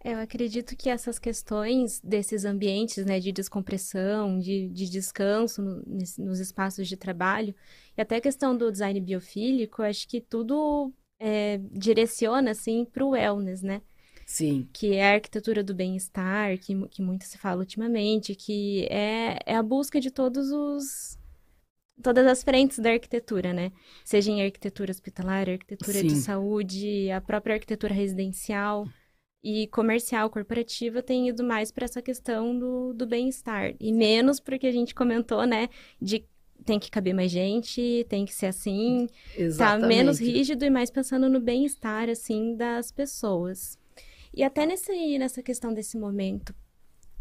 Eu 0.04 0.18
acredito 0.18 0.76
que 0.76 0.90
essas 0.90 1.20
questões 1.20 2.00
desses 2.00 2.44
ambientes, 2.44 3.06
né, 3.06 3.20
de 3.20 3.32
descompressão, 3.32 4.40
de, 4.40 4.68
de 4.70 4.90
descanso 4.90 5.62
no, 5.62 5.84
nos 5.86 6.40
espaços 6.40 6.88
de 6.88 6.98
trabalho, 6.98 7.54
e 7.96 8.02
até 8.02 8.16
a 8.16 8.22
questão 8.22 8.58
do 8.58 8.72
design 8.72 9.00
biofílico, 9.00 9.84
acho 9.84 10.08
que 10.08 10.20
tudo 10.20 10.92
é, 11.20 11.60
direciona, 11.72 12.50
assim, 12.50 12.84
para 12.84 13.06
o 13.06 13.10
wellness, 13.10 13.62
né? 13.62 13.84
Sim. 14.32 14.66
Que 14.72 14.94
é 14.94 15.12
a 15.12 15.14
arquitetura 15.16 15.62
do 15.62 15.76
bem-estar, 15.76 16.58
que, 16.58 16.74
que 16.88 17.02
muito 17.02 17.26
se 17.26 17.38
fala 17.38 17.60
ultimamente, 17.60 18.34
que 18.34 18.88
é, 18.90 19.38
é 19.46 19.56
a 19.58 19.62
busca 19.62 20.00
de 20.00 20.10
todos 20.10 20.50
os. 20.52 21.20
Todas 22.02 22.26
as 22.26 22.42
frentes 22.42 22.80
da 22.80 22.92
arquitetura, 22.92 23.52
né? 23.52 23.74
Seja 24.06 24.32
em 24.32 24.42
arquitetura 24.42 24.90
hospitalar, 24.90 25.50
arquitetura 25.50 26.00
Sim. 26.00 26.08
de 26.08 26.16
saúde, 26.16 27.12
a 27.12 27.20
própria 27.20 27.56
arquitetura 27.56 27.94
residencial 27.94 28.88
e 29.44 29.68
comercial, 29.68 30.30
corporativa, 30.30 31.04
tem 31.04 31.28
ido 31.28 31.44
mais 31.44 31.70
para 31.70 31.84
essa 31.84 32.02
questão 32.02 32.58
do, 32.58 32.94
do 32.94 33.06
bem-estar. 33.06 33.76
E 33.82 33.92
menos 33.92 34.40
porque 34.40 34.66
a 34.66 34.72
gente 34.72 34.96
comentou, 34.96 35.46
né, 35.46 35.68
de 36.02 36.26
tem 36.64 36.80
que 36.80 36.90
caber 36.90 37.14
mais 37.14 37.32
gente, 37.32 38.06
tem 38.08 38.24
que 38.26 38.34
ser 38.34 38.46
assim, 38.46 39.10
Exatamente. 39.36 39.82
tá 39.82 39.88
menos 39.88 40.20
rígido 40.20 40.64
e 40.64 40.70
mais 40.70 40.90
pensando 40.90 41.28
no 41.28 41.42
bem-estar, 41.42 42.08
assim, 42.10 42.56
das 42.56 42.92
pessoas. 42.92 43.81
E 44.34 44.44
até 44.44 44.66
nesse, 44.66 45.18
nessa 45.18 45.44
questão 45.44 45.74
desse 45.74 45.98
momento 45.98 46.54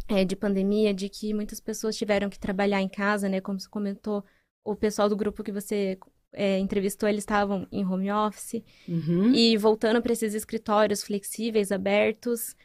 é, 0.08 0.24
de 0.24 0.36
pandemia, 0.36 0.92
de 0.92 1.08
que 1.08 1.32
muitas 1.32 1.60
pessoas 1.60 1.96
tiveram 1.96 2.28
que 2.28 2.38
trabalhar 2.38 2.80
em 2.80 2.88
casa, 2.88 3.28
né? 3.28 3.40
Como 3.40 3.58
você 3.58 3.68
comentou, 3.68 4.24
o 4.64 4.74
pessoal 4.74 5.08
do 5.08 5.16
grupo 5.16 5.42
que 5.42 5.52
você 5.52 5.98
é, 6.32 6.58
entrevistou, 6.58 7.08
eles 7.08 7.22
estavam 7.22 7.66
em 7.70 7.84
home 7.84 8.10
office. 8.10 8.62
Uhum. 8.88 9.32
E 9.34 9.56
voltando 9.56 10.02
para 10.02 10.12
esses 10.12 10.34
escritórios 10.34 11.02
flexíveis, 11.02 11.72
abertos, 11.72 12.56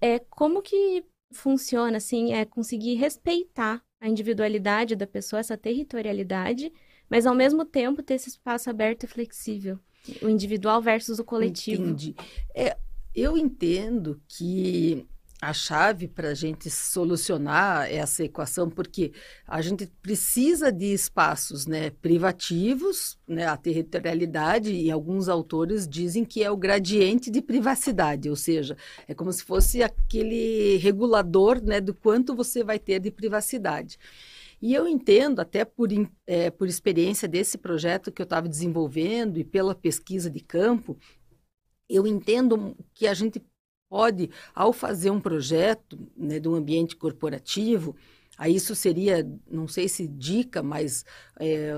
é, 0.00 0.18
como 0.18 0.62
que 0.62 1.04
funciona, 1.32 1.96
assim, 1.96 2.32
é 2.32 2.44
conseguir 2.44 2.94
respeitar 2.94 3.82
a 4.00 4.08
individualidade 4.08 4.94
da 4.94 5.06
pessoa, 5.06 5.40
essa 5.40 5.56
territorialidade, 5.56 6.72
mas 7.10 7.26
ao 7.26 7.34
mesmo 7.34 7.64
tempo 7.64 8.02
ter 8.02 8.14
esse 8.14 8.28
espaço 8.28 8.70
aberto 8.70 9.04
e 9.04 9.06
flexível, 9.06 9.78
o 10.22 10.28
individual 10.28 10.80
versus 10.80 11.18
o 11.18 11.24
coletivo. 11.24 11.82
Entendi. 11.82 12.14
É, 12.54 12.76
eu 13.20 13.36
entendo 13.36 14.20
que 14.28 15.06
a 15.40 15.52
chave 15.52 16.08
para 16.08 16.30
a 16.30 16.34
gente 16.34 16.68
solucionar 16.68 17.88
essa 17.92 18.24
equação, 18.24 18.68
porque 18.68 19.12
a 19.46 19.62
gente 19.62 19.86
precisa 20.02 20.72
de 20.72 20.92
espaços 20.92 21.64
né, 21.66 21.90
privativos, 21.90 23.16
né, 23.26 23.46
a 23.46 23.56
territorialidade, 23.56 24.72
e 24.72 24.90
alguns 24.90 25.28
autores 25.28 25.86
dizem 25.86 26.24
que 26.24 26.42
é 26.42 26.50
o 26.50 26.56
gradiente 26.56 27.30
de 27.30 27.40
privacidade, 27.40 28.28
ou 28.28 28.36
seja, 28.36 28.76
é 29.06 29.14
como 29.14 29.32
se 29.32 29.44
fosse 29.44 29.80
aquele 29.80 30.76
regulador 30.78 31.62
né, 31.62 31.80
do 31.80 31.94
quanto 31.94 32.34
você 32.34 32.64
vai 32.64 32.78
ter 32.78 32.98
de 32.98 33.10
privacidade. 33.10 33.96
E 34.60 34.74
eu 34.74 34.88
entendo, 34.88 35.38
até 35.38 35.64
por, 35.64 35.88
é, 36.26 36.50
por 36.50 36.66
experiência 36.66 37.28
desse 37.28 37.56
projeto 37.56 38.10
que 38.10 38.20
eu 38.20 38.24
estava 38.24 38.48
desenvolvendo 38.48 39.38
e 39.38 39.44
pela 39.44 39.72
pesquisa 39.72 40.28
de 40.28 40.40
campo, 40.40 40.98
eu 41.88 42.06
entendo 42.06 42.76
que 42.94 43.06
a 43.06 43.14
gente 43.14 43.42
pode, 43.88 44.30
ao 44.54 44.72
fazer 44.72 45.10
um 45.10 45.20
projeto 45.20 45.98
né, 46.16 46.40
um 46.46 46.54
ambiente 46.54 46.94
corporativo, 46.94 47.96
aí 48.36 48.54
isso 48.54 48.74
seria, 48.74 49.26
não 49.50 49.66
sei 49.66 49.88
se 49.88 50.06
dica, 50.06 50.62
mas 50.62 51.04
é, 51.40 51.72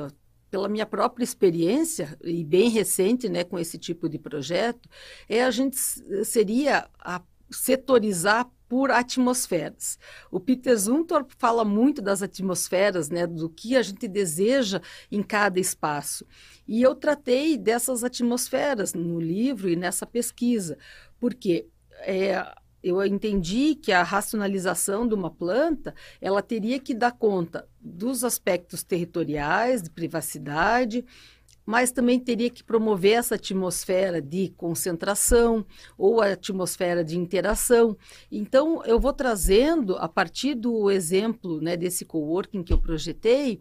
pela 0.51 0.68
minha 0.68 0.85
própria 0.85 1.25
experiência 1.25 2.18
e 2.23 2.44
bem 2.44 2.68
recente, 2.68 3.29
né, 3.29 3.44
com 3.44 3.59
esse 3.59 3.79
tipo 3.79 4.09
de 4.09 4.18
projeto, 4.18 4.88
é 5.29 5.44
a 5.44 5.51
gente 5.51 5.77
seria 6.25 6.88
a 6.99 7.23
setorizar 7.51 8.51
por 8.70 8.92
atmosferas. 8.92 9.98
O 10.30 10.38
Peter 10.38 10.76
Zumthor 10.76 11.26
fala 11.38 11.64
muito 11.64 12.00
das 12.00 12.22
atmosferas, 12.22 13.11
né, 13.11 13.26
do 13.26 13.50
que 13.50 13.76
a 13.76 13.83
gente 13.83 14.06
deseja 14.06 14.80
em 15.11 15.24
cada 15.24 15.59
espaço. 15.59 16.24
E 16.68 16.80
eu 16.80 16.94
tratei 16.94 17.59
dessas 17.59 18.04
atmosferas 18.04 18.94
no 18.94 19.18
livro 19.18 19.68
e 19.68 19.74
nessa 19.74 20.06
pesquisa, 20.06 20.78
porque 21.18 21.66
é, 22.02 22.46
eu 22.80 23.04
entendi 23.04 23.74
que 23.74 23.90
a 23.90 24.04
racionalização 24.04 25.04
de 25.04 25.14
uma 25.14 25.33
planta 25.33 25.92
ela 26.20 26.40
teria 26.40 26.78
que 26.78 26.94
dar 26.94 27.11
conta 27.11 27.68
dos 27.80 28.22
aspectos 28.22 28.85
territoriais, 28.85 29.83
de 29.83 29.90
privacidade, 29.90 31.04
mas 31.70 31.92
também 31.92 32.18
teria 32.18 32.50
que 32.50 32.64
promover 32.64 33.12
essa 33.12 33.37
atmosfera 33.37 34.20
de 34.20 34.52
concentração 34.56 35.64
ou 35.96 36.20
a 36.20 36.33
atmosfera 36.33 37.04
de 37.04 37.16
interação. 37.16 37.96
Então, 38.28 38.83
eu 38.85 38.98
vou 38.98 39.12
trazendo, 39.12 39.96
a 39.96 40.09
partir 40.09 40.56
do 40.56 40.90
exemplo 40.90 41.61
né, 41.61 41.76
desse 41.76 42.04
coworking 42.04 42.64
que 42.64 42.72
eu 42.72 42.78
projetei, 42.78 43.61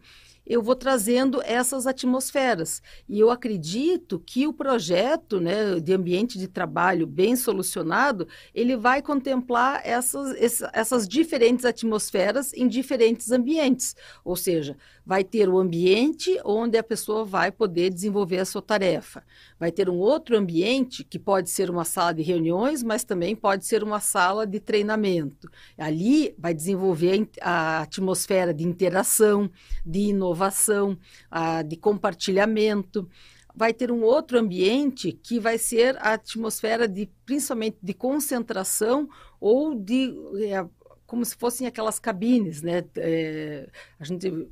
eu 0.50 0.64
vou 0.64 0.76
trazendo 0.76 1.44
essas 1.44 1.86
atmosferas. 1.86 2.82
E 3.08 3.20
eu 3.20 3.30
acredito 3.30 4.20
que 4.20 4.48
o 4.48 4.52
projeto 4.52 5.40
né, 5.40 5.80
de 5.80 5.94
ambiente 5.94 6.40
de 6.40 6.48
trabalho 6.48 7.06
bem 7.06 7.36
solucionado, 7.36 8.28
ele 8.54 8.76
vai 8.76 9.00
contemplar 9.00 9.80
essas, 9.86 10.64
essas 10.74 11.08
diferentes 11.08 11.66
atmosferas 11.66 12.52
em 12.54 12.68
diferentes 12.68 13.32
ambientes. 13.32 13.96
Ou 14.26 14.36
seja, 14.36 14.76
vai 15.06 15.24
ter 15.24 15.48
o 15.48 15.60
ambiente 15.60 16.40
onde 16.44 16.80
a 16.80 16.84
pessoa 16.84 17.24
vai 17.24 17.52
poder 17.52 17.92
desenvolver 17.92 18.40
a 18.40 18.46
sua 18.46 18.62
tarefa. 18.62 19.24
Vai 19.60 19.72
ter 19.72 19.88
um 19.88 19.98
outro 19.98 20.36
ambiente 20.36 21.04
que 21.04 21.20
pode 21.20 21.52
ser 21.52 21.70
uma 21.70 21.86
sala 21.86 22.14
de 22.14 22.24
reuniões, 22.24 22.82
mas 22.82 23.04
também 23.04 23.36
pode 23.36 23.68
ser 23.68 23.84
uma 23.84 24.00
sala 24.00 24.48
de 24.48 24.60
treinamento. 24.60 25.48
Ali 25.78 26.34
vai 26.40 26.56
desenvolver 26.56 27.30
a 27.40 27.82
atmosfera 27.82 28.52
de 28.52 28.64
interação, 28.64 29.48
de 29.86 30.00
inovação 30.00 30.39
inovação, 30.40 30.98
a, 31.30 31.62
de 31.62 31.76
compartilhamento. 31.76 33.10
Vai 33.54 33.74
ter 33.74 33.92
um 33.92 34.04
outro 34.04 34.40
ambiente 34.40 35.12
que 35.12 35.40
vai 35.40 35.58
ser 35.58 35.98
a 35.98 36.14
atmosfera 36.14 36.88
de, 36.88 37.10
principalmente, 37.26 37.78
de 37.82 37.94
concentração 37.94 39.10
ou 39.40 39.76
de 39.76 40.14
é, 40.44 40.66
como 41.06 41.26
se 41.26 41.36
fossem 41.36 41.68
aquelas 41.68 42.00
cabines, 42.00 42.62
né? 42.62 42.86
É, 42.96 43.68
a 44.00 44.04
gente 44.04 44.48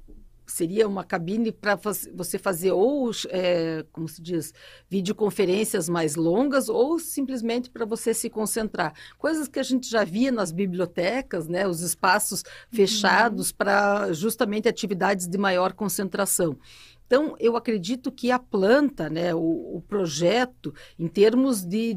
seria 0.47 0.87
uma 0.87 1.03
cabine 1.03 1.51
para 1.51 1.77
você 2.13 2.39
fazer 2.39 2.71
ou, 2.71 3.11
é, 3.29 3.85
como 3.91 4.07
se 4.07 4.21
diz, 4.21 4.53
videoconferências 4.89 5.89
mais 5.89 6.15
longas 6.15 6.69
ou 6.69 6.97
simplesmente 6.97 7.69
para 7.69 7.85
você 7.85 8.13
se 8.13 8.29
concentrar. 8.29 8.93
Coisas 9.17 9.47
que 9.47 9.59
a 9.59 9.63
gente 9.63 9.89
já 9.89 10.03
via 10.03 10.31
nas 10.31 10.51
bibliotecas, 10.51 11.47
né, 11.47 11.67
os 11.67 11.81
espaços 11.81 12.43
fechados 12.71 13.49
uhum. 13.49 13.55
para 13.57 14.13
justamente 14.13 14.69
atividades 14.69 15.27
de 15.27 15.37
maior 15.37 15.73
concentração. 15.73 16.57
Então, 17.07 17.35
eu 17.39 17.55
acredito 17.55 18.11
que 18.11 18.31
a 18.31 18.37
planta, 18.37 19.09
né, 19.09 19.33
o, 19.33 19.77
o 19.77 19.83
projeto, 19.87 20.73
em 20.99 21.07
termos 21.07 21.63
de 21.63 21.95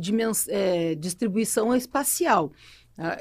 é, 0.49 0.95
distribuição 0.95 1.75
espacial, 1.75 2.53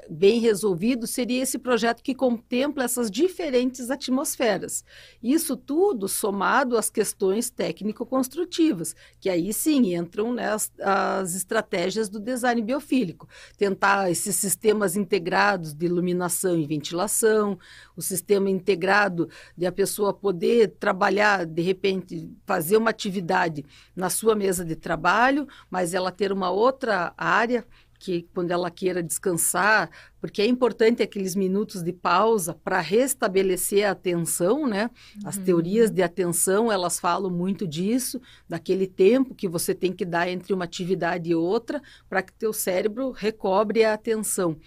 bem 0.09 0.39
resolvido 0.41 1.07
seria 1.07 1.41
esse 1.41 1.57
projeto 1.57 2.03
que 2.03 2.13
contempla 2.13 2.83
essas 2.83 3.09
diferentes 3.09 3.89
atmosferas. 3.89 4.83
Isso 5.23 5.55
tudo 5.55 6.07
somado 6.09 6.77
às 6.77 6.89
questões 6.89 7.49
técnico-construtivas, 7.49 8.93
que 9.21 9.29
aí 9.29 9.53
sim 9.53 9.95
entram 9.95 10.33
né, 10.33 10.51
as, 10.51 10.71
as, 10.81 11.33
estratégias 11.33 12.09
do 12.09 12.19
design 12.19 12.61
biofílico. 12.61 13.27
Tentar 13.57 14.11
esses 14.11 14.35
sistemas 14.35 14.97
integrados 14.97 15.73
de 15.73 15.85
iluminação 15.85 16.57
e 16.57 16.65
ventilação, 16.65 17.57
o 17.95 18.01
sistema 18.01 18.49
integrado 18.49 19.29
de 19.57 19.65
a 19.65 19.71
pessoa 19.71 20.13
poder 20.13 20.75
trabalhar, 20.79 21.45
de 21.45 21.61
repente, 21.61 22.29
fazer 22.45 22.75
uma 22.75 22.89
atividade 22.89 23.63
na 23.95 24.09
sua 24.09 24.35
mesa 24.35 24.65
de 24.65 24.75
trabalho, 24.75 25.47
mas 25.69 25.93
ela 25.93 26.11
ter 26.11 26.33
uma 26.33 26.49
outra 26.49 27.13
área 27.17 27.65
que 27.99 28.27
quando 28.33 28.51
ela 28.51 28.71
queira 28.71 29.03
descansar, 29.03 29.89
porque 30.21 30.41
é 30.41 30.45
importante 30.47 31.03
aqueles 31.03 31.35
minutos 31.35 31.83
de 31.83 31.91
pausa 31.91 32.53
para 32.63 32.79
restabelecer 32.79 33.85
a 33.85 33.91
atenção, 33.91 34.65
né? 34.65 34.89
As 35.25 35.35
uhum. 35.35 35.43
teorias 35.43 35.91
de 35.91 36.01
atenção, 36.01 36.71
elas 36.71 36.99
falam 36.99 37.29
muito 37.29 37.67
disso, 37.67 38.21
daquele 38.47 38.87
tempo 38.87 39.35
que 39.35 39.47
você 39.47 39.75
tem 39.75 39.91
que 39.91 40.05
dar 40.05 40.29
entre 40.29 40.53
uma 40.53 40.63
atividade 40.63 41.29
e 41.29 41.35
outra 41.35 41.81
para 42.09 42.21
que 42.23 42.33
teu 42.33 42.53
cérebro 42.53 43.11
recobre 43.11 43.83
a 43.83 43.93
atenção. 43.93 44.57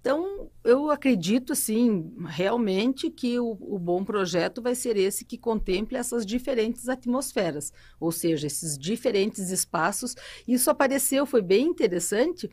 Então, 0.00 0.50
eu 0.62 0.88
acredito, 0.90 1.52
assim, 1.52 2.14
realmente 2.26 3.10
que 3.10 3.40
o, 3.40 3.56
o, 3.60 3.78
bom 3.78 4.04
projeto 4.04 4.62
vai 4.62 4.74
ser 4.74 4.96
esse 4.96 5.24
que 5.24 5.36
contemple 5.36 5.96
essas 5.96 6.24
diferentes 6.24 6.88
atmosferas, 6.88 7.72
ou 7.98 8.12
seja, 8.12 8.46
esses 8.46 8.78
diferentes 8.78 9.50
espaços. 9.50 10.14
Isso 10.46 10.70
apareceu, 10.70 11.26
foi 11.26 11.42
bem 11.42 11.66
interessante, 11.66 12.48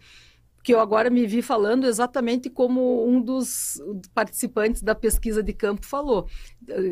que 0.64 0.74
eu 0.74 0.80
agora 0.80 1.10
me 1.10 1.28
vi 1.28 1.42
falando 1.42 1.86
exatamente 1.86 2.50
como 2.50 3.06
um 3.06 3.22
dos 3.22 3.82
participantes 4.14 4.82
da 4.82 4.96
pesquisa 4.96 5.44
de 5.44 5.52
campo 5.52 5.86
falou. 5.86 6.28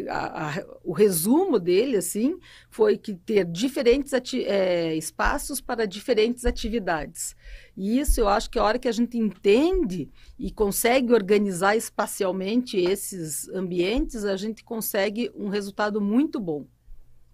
A, 0.10 0.50
a, 0.50 0.66
o 0.84 0.92
resumo 0.92 1.58
dele, 1.58 1.96
assim, 1.96 2.38
foi 2.70 2.98
que 2.98 3.16
ter 3.16 3.46
diferentes 3.46 4.12
é, 4.46 4.94
espaços 4.96 5.62
para 5.62 5.88
diferentes 5.88 6.46
atividades. 6.46 7.34
E 7.82 8.00
isso 8.00 8.22
eu 8.22 8.28
acho 8.28 8.48
que 8.48 8.60
a 8.60 8.64
hora 8.64 8.78
que 8.78 8.88
a 8.88 8.92
gente 8.92 9.18
entende 9.18 10.08
e 10.38 10.52
consegue 10.52 11.12
organizar 11.12 11.76
espacialmente 11.76 12.78
esses 12.78 13.50
ambientes, 13.50 14.24
a 14.24 14.38
gente 14.38 14.64
consegue 14.64 15.32
um 15.34 15.50
resultado 15.50 16.00
muito 16.00 16.40
bom 16.40 16.68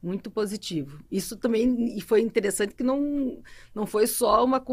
muito 0.01 0.31
positivo. 0.31 1.03
Isso 1.11 1.35
também 1.35 1.97
e 1.97 1.99
foi 1.99 2.21
interessante 2.21 2.73
que 2.73 2.83
não, 2.83 3.41
não 3.75 3.85
foi 3.85 4.07
só 4.07 4.45
uma 4.45 4.63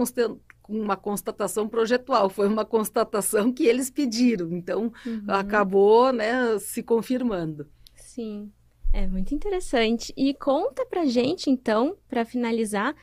uma 0.68 0.96
constatação 0.96 1.68
projetual, 1.68 2.30
foi 2.30 2.46
uma 2.46 2.64
constatação 2.64 3.52
que 3.52 3.64
eles 3.64 3.90
pediram. 3.90 4.52
Então, 4.52 4.92
uhum. 5.04 5.24
acabou 5.26 6.12
né, 6.12 6.56
se 6.60 6.84
confirmando. 6.84 7.66
Sim, 7.96 8.52
é 8.92 9.08
muito 9.08 9.34
interessante. 9.34 10.14
E 10.16 10.34
conta 10.34 10.87
pra 10.87 11.04
gente, 11.04 11.50
então, 11.50 11.96
para 12.08 12.24
finalizar, 12.24 12.94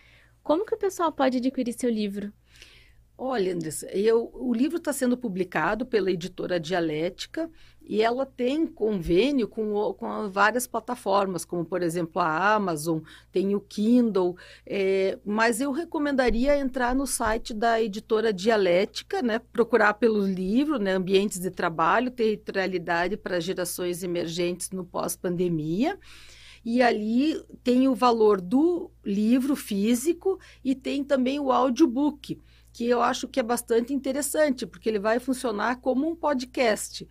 como 0.42 0.66
que 0.66 0.74
o 0.74 0.80
pessoal 0.80 1.12
pode 1.12 1.38
adquirir 1.38 1.74
seu 1.74 1.90
livro? 1.90 2.32
Olha, 3.24 3.54
Andressa, 3.54 3.86
eu, 3.96 4.32
o 4.34 4.52
livro 4.52 4.78
está 4.78 4.92
sendo 4.92 5.16
publicado 5.16 5.86
pela 5.86 6.10
editora 6.10 6.60
Dialética 6.60 7.52
e 7.84 8.02
ela 8.02 8.26
tem 8.26 8.66
convênio 8.66 9.48
com, 9.48 9.94
com 9.94 10.28
várias 10.28 10.66
plataformas, 10.66 11.46
como 11.46 11.64
por 11.64 11.84
exemplo 11.84 12.20
a 12.20 12.56
Amazon, 12.56 12.98
tem 13.32 13.54
o 13.54 13.62
Kindle, 13.62 14.36
é, 14.66 15.20
mas 15.24 15.62
eu 15.62 15.72
recomendaria 15.72 16.58
entrar 16.58 16.96
no 16.96 17.06
site 17.06 17.54
da 17.54 17.80
editora 17.80 18.34
Dialética, 18.34 19.22
né, 19.22 19.38
procurar 19.38 19.94
pelo 19.94 20.26
livro, 20.26 20.80
né, 20.80 20.94
Ambientes 20.94 21.40
de 21.40 21.52
Trabalho, 21.52 22.10
Territorialidade 22.10 23.18
para 23.18 23.40
Gerações 23.40 24.02
Emergentes 24.02 24.72
no 24.72 24.84
Pós-Pandemia 24.84 25.96
e 26.66 26.82
ali 26.82 27.40
tem 27.64 27.88
o 27.88 27.96
valor 27.96 28.40
do 28.40 28.90
livro 29.06 29.56
físico 29.56 30.40
e 30.64 30.76
tem 30.76 31.04
também 31.04 31.40
o 31.40 31.52
audiobook, 31.52 32.40
que 32.74 32.88
eu 32.88 33.02
acho 33.02 33.28
que 33.28 33.40
é 33.40 33.44
bastante 33.44 33.94
interessante, 33.94 34.66
porque 34.66 34.90
ele 34.90 35.00
vai 35.00 35.20
funcionar 35.20 35.78
como 35.82 36.08
um 36.08 36.16
podcast. 36.16 37.08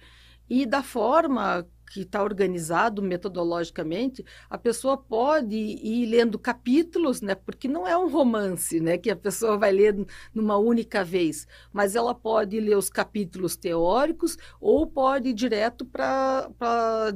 E 0.48 0.66
da 0.66 0.82
forma 0.82 1.66
que 1.90 2.02
está 2.02 2.22
organizado 2.22 3.02
metodologicamente, 3.02 4.24
a 4.48 4.56
pessoa 4.56 4.96
pode 4.96 5.56
ir 5.56 6.06
lendo 6.06 6.38
capítulos, 6.38 7.20
né? 7.20 7.34
Porque 7.34 7.66
não 7.66 7.86
é 7.86 7.98
um 7.98 8.08
romance, 8.08 8.78
né? 8.78 8.96
Que 8.96 9.10
a 9.10 9.16
pessoa 9.16 9.58
vai 9.58 9.72
ler 9.72 10.06
numa 10.32 10.56
única 10.56 11.02
vez, 11.02 11.48
mas 11.72 11.96
ela 11.96 12.14
pode 12.14 12.60
ler 12.60 12.76
os 12.76 12.88
capítulos 12.88 13.56
teóricos 13.56 14.36
ou 14.60 14.86
pode 14.86 15.30
ir 15.30 15.34
direto 15.34 15.84
para, 15.84 16.48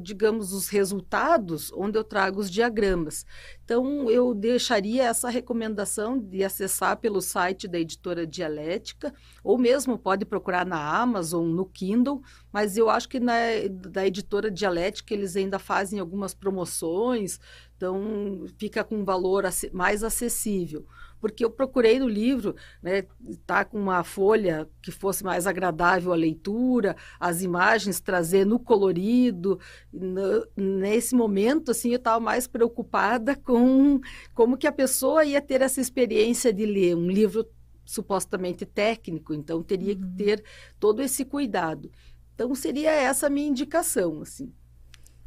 digamos, 0.03 0.53
os 0.53 0.68
resultados, 0.68 1.72
onde 1.72 1.97
eu 1.97 2.03
trago 2.03 2.40
os 2.40 2.51
diagramas. 2.51 3.24
Então, 3.64 4.10
eu 4.10 4.34
deixaria 4.34 5.04
essa 5.04 5.30
recomendação 5.30 6.18
de 6.18 6.44
acessar 6.44 6.98
pelo 6.98 7.22
site 7.22 7.66
da 7.66 7.78
editora 7.78 8.26
Dialética, 8.26 9.12
ou 9.42 9.56
mesmo 9.56 9.98
pode 9.98 10.26
procurar 10.26 10.66
na 10.66 11.00
Amazon, 11.00 11.46
no 11.46 11.64
Kindle, 11.64 12.22
mas 12.52 12.76
eu 12.76 12.90
acho 12.90 13.08
que 13.08 13.18
na, 13.18 13.32
da 13.70 14.06
editora 14.06 14.50
Dialética 14.50 15.14
eles 15.14 15.34
ainda 15.34 15.58
fazem 15.58 15.98
algumas 15.98 16.34
promoções, 16.34 17.40
então 17.74 18.44
fica 18.58 18.84
com 18.84 18.96
um 18.96 19.04
valor 19.04 19.44
mais 19.72 20.04
acessível 20.04 20.86
porque 21.25 21.43
eu 21.43 21.51
procurei 21.51 21.99
no 21.99 22.07
livro, 22.07 22.55
né, 22.83 23.07
tá 23.47 23.64
com 23.64 23.81
uma 23.81 24.05
folha 24.05 24.68
que 24.83 24.91
fosse 24.91 25.25
mais 25.25 25.47
agradável 25.47 26.12
à 26.12 26.14
leitura, 26.14 26.95
as 27.18 27.41
imagens 27.41 27.99
trazer 27.99 28.45
no 28.45 28.59
colorido. 28.59 29.59
No, 29.91 30.47
nesse 30.55 31.14
momento, 31.14 31.70
assim, 31.70 31.93
eu 31.93 31.97
estava 31.97 32.20
mais 32.20 32.47
preocupada 32.47 33.35
com 33.43 33.99
como 34.35 34.59
que 34.59 34.66
a 34.66 34.72
pessoa 34.72 35.25
ia 35.25 35.41
ter 35.41 35.62
essa 35.62 35.81
experiência 35.81 36.53
de 36.53 36.66
ler 36.66 36.95
um 36.95 37.09
livro 37.09 37.49
supostamente 37.87 38.66
técnico, 38.66 39.33
então 39.33 39.62
teria 39.62 39.95
uhum. 39.95 40.03
que 40.03 40.25
ter 40.25 40.45
todo 40.79 41.01
esse 41.01 41.25
cuidado. 41.25 41.91
Então 42.35 42.55
seria 42.55 42.91
essa 42.91 43.29
a 43.29 43.31
minha 43.31 43.49
indicação, 43.49 44.20
assim. 44.20 44.53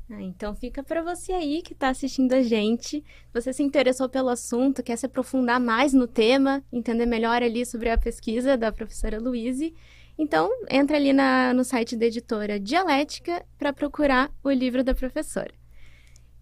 Ah, 0.10 0.22
então 0.22 0.56
fica 0.56 0.82
para 0.82 1.02
você 1.02 1.34
aí 1.34 1.62
que 1.62 1.74
está 1.74 1.90
assistindo 1.90 2.34
a 2.34 2.42
gente. 2.42 3.04
Você 3.34 3.52
se 3.52 3.62
interessou 3.62 4.08
pelo 4.08 4.30
assunto, 4.30 4.82
quer 4.82 4.96
se 4.96 5.06
aprofundar 5.06 5.60
mais 5.60 5.94
no 5.94 6.08
tema, 6.08 6.64
entender 6.72 7.06
melhor 7.06 7.44
ali 7.44 7.66
sobre 7.66 7.90
a 7.90 7.98
pesquisa 7.98 8.56
da 8.56 8.72
professora 8.72 9.20
Luíse. 9.20 9.76
Então, 10.18 10.50
entra 10.70 10.98
ali 10.98 11.14
na, 11.14 11.54
no 11.54 11.64
site 11.64 11.96
da 11.96 12.06
editora 12.06 12.60
Dialética 12.60 13.46
para 13.58 13.74
procurar 13.74 14.32
o 14.44 14.50
livro 14.50 14.84
da 14.84 14.96
professora. 14.96 15.54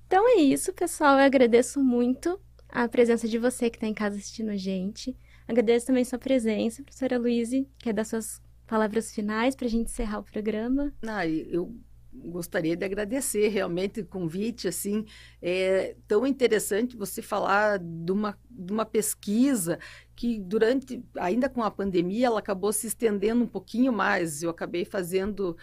Então 0.05 0.27
é 0.29 0.41
isso, 0.41 0.71
pessoal. 0.71 1.17
Eu 1.17 1.25
agradeço 1.25 1.83
muito 1.83 2.39
a 2.69 2.87
presença 2.87 3.27
de 3.27 3.39
você 3.39 3.69
que 3.69 3.77
está 3.77 3.87
em 3.87 3.93
casa 3.93 4.15
assistindo 4.15 4.51
a 4.51 4.57
gente. 4.57 5.17
Agradeço 5.47 5.87
também 5.87 6.03
sua 6.03 6.19
presença, 6.19 6.83
professora 6.83 7.17
Luíse, 7.17 7.67
quer 7.79 7.93
dar 7.93 8.05
suas 8.05 8.41
palavras 8.67 9.13
finais 9.13 9.55
para 9.55 9.67
a 9.67 9.69
gente 9.69 9.89
encerrar 9.89 10.19
o 10.19 10.23
programa. 10.23 10.93
Ah, 11.05 11.27
eu 11.27 11.75
gostaria 12.23 12.75
de 12.75 12.85
agradecer 12.85 13.47
realmente 13.49 14.01
o 14.01 14.05
convite, 14.05 14.67
assim, 14.67 15.05
é 15.41 15.95
tão 16.07 16.25
interessante 16.25 16.97
você 16.97 17.21
falar 17.21 17.79
de 17.79 18.11
uma, 18.11 18.37
de 18.49 18.71
uma 18.71 18.85
pesquisa 18.85 19.79
que 20.15 20.39
durante, 20.39 21.03
ainda 21.17 21.49
com 21.49 21.61
a 21.61 21.71
pandemia, 21.71 22.27
ela 22.27 22.39
acabou 22.39 22.71
se 22.71 22.87
estendendo 22.87 23.43
um 23.43 23.47
pouquinho 23.47 23.91
mais, 23.91 24.41
eu 24.41 24.49
acabei 24.49 24.85
fazendo 24.85 25.57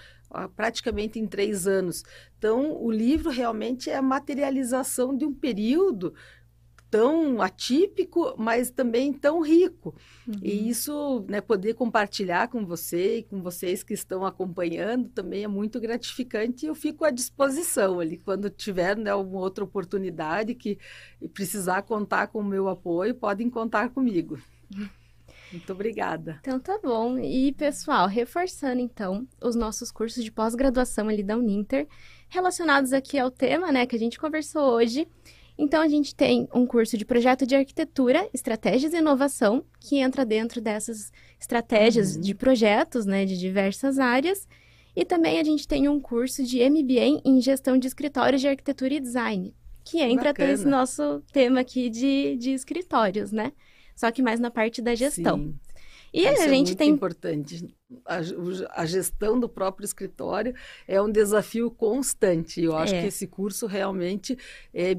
praticamente 0.56 1.18
em 1.18 1.26
três 1.26 1.66
anos. 1.66 2.02
Então, 2.38 2.82
o 2.82 2.90
livro 2.90 3.30
realmente 3.30 3.90
é 3.90 3.96
a 3.96 4.02
materialização 4.02 5.16
de 5.16 5.24
um 5.24 5.32
período 5.32 6.14
tão 6.92 7.40
atípico, 7.40 8.34
mas 8.36 8.70
também 8.70 9.14
tão 9.14 9.40
rico. 9.40 9.94
Uhum. 10.28 10.34
E 10.42 10.68
isso, 10.68 11.24
né, 11.26 11.40
poder 11.40 11.72
compartilhar 11.72 12.48
com 12.48 12.66
você 12.66 13.16
e 13.16 13.22
com 13.22 13.40
vocês 13.40 13.82
que 13.82 13.94
estão 13.94 14.26
acompanhando 14.26 15.08
também 15.08 15.42
é 15.42 15.48
muito 15.48 15.80
gratificante 15.80 16.66
e 16.66 16.68
eu 16.68 16.74
fico 16.74 17.06
à 17.06 17.10
disposição 17.10 17.98
ali 17.98 18.18
quando 18.18 18.50
tiver 18.50 18.94
né, 18.94 19.08
alguma 19.08 19.40
outra 19.40 19.64
oportunidade 19.64 20.54
que 20.54 20.78
precisar 21.32 21.80
contar 21.80 22.26
com 22.26 22.40
o 22.40 22.44
meu 22.44 22.68
apoio, 22.68 23.14
podem 23.14 23.48
contar 23.48 23.88
comigo. 23.88 24.38
Muito 25.50 25.72
obrigada. 25.72 26.40
Então 26.42 26.60
tá 26.60 26.78
bom. 26.82 27.18
E 27.18 27.52
pessoal, 27.52 28.06
reforçando 28.06 28.82
então 28.82 29.26
os 29.40 29.56
nossos 29.56 29.90
cursos 29.90 30.22
de 30.22 30.30
pós-graduação 30.30 31.08
ali 31.08 31.22
da 31.22 31.38
Uninter, 31.38 31.88
relacionados 32.28 32.92
aqui 32.92 33.18
ao 33.18 33.30
tema, 33.30 33.72
né, 33.72 33.86
que 33.86 33.96
a 33.96 33.98
gente 33.98 34.18
conversou 34.18 34.74
hoje. 34.74 35.08
Então, 35.62 35.80
a 35.80 35.86
gente 35.86 36.12
tem 36.12 36.48
um 36.52 36.66
curso 36.66 36.98
de 36.98 37.04
projeto 37.04 37.46
de 37.46 37.54
arquitetura, 37.54 38.28
estratégias 38.34 38.92
e 38.92 38.96
inovação, 38.96 39.64
que 39.78 39.96
entra 39.96 40.26
dentro 40.26 40.60
dessas 40.60 41.12
estratégias 41.38 42.16
uhum. 42.16 42.20
de 42.20 42.34
projetos, 42.34 43.06
né, 43.06 43.24
de 43.24 43.38
diversas 43.38 44.00
áreas. 44.00 44.48
E 44.96 45.04
também 45.04 45.38
a 45.38 45.44
gente 45.44 45.68
tem 45.68 45.88
um 45.88 46.00
curso 46.00 46.42
de 46.42 46.68
MBA 46.68 47.22
em 47.24 47.40
gestão 47.40 47.78
de 47.78 47.86
escritórios 47.86 48.40
de 48.40 48.48
arquitetura 48.48 48.94
e 48.94 48.98
design, 48.98 49.54
que 49.84 50.00
entra 50.00 50.30
até 50.30 50.50
esse 50.50 50.66
nosso 50.66 51.22
tema 51.32 51.60
aqui 51.60 51.88
de, 51.88 52.36
de 52.38 52.50
escritórios, 52.50 53.30
né? 53.30 53.52
Só 53.94 54.10
que 54.10 54.20
mais 54.20 54.40
na 54.40 54.50
parte 54.50 54.82
da 54.82 54.96
gestão. 54.96 55.38
Sim. 55.38 55.54
E 56.12 56.26
Isso 56.26 56.42
a 56.42 56.48
gente 56.48 56.48
é 56.48 56.56
muito 56.56 56.76
tem 56.76 56.90
importante. 56.90 57.74
A, 58.04 58.16
a, 58.82 58.84
gestão 58.84 59.38
do 59.38 59.48
próprio 59.48 59.84
escritório 59.84 60.54
é 60.86 61.00
um 61.00 61.10
desafio 61.10 61.70
constante. 61.70 62.60
Eu 62.60 62.76
acho 62.76 62.94
é. 62.94 63.00
que 63.00 63.06
esse 63.06 63.26
curso 63.26 63.66
realmente 63.66 64.36
é 64.74 64.94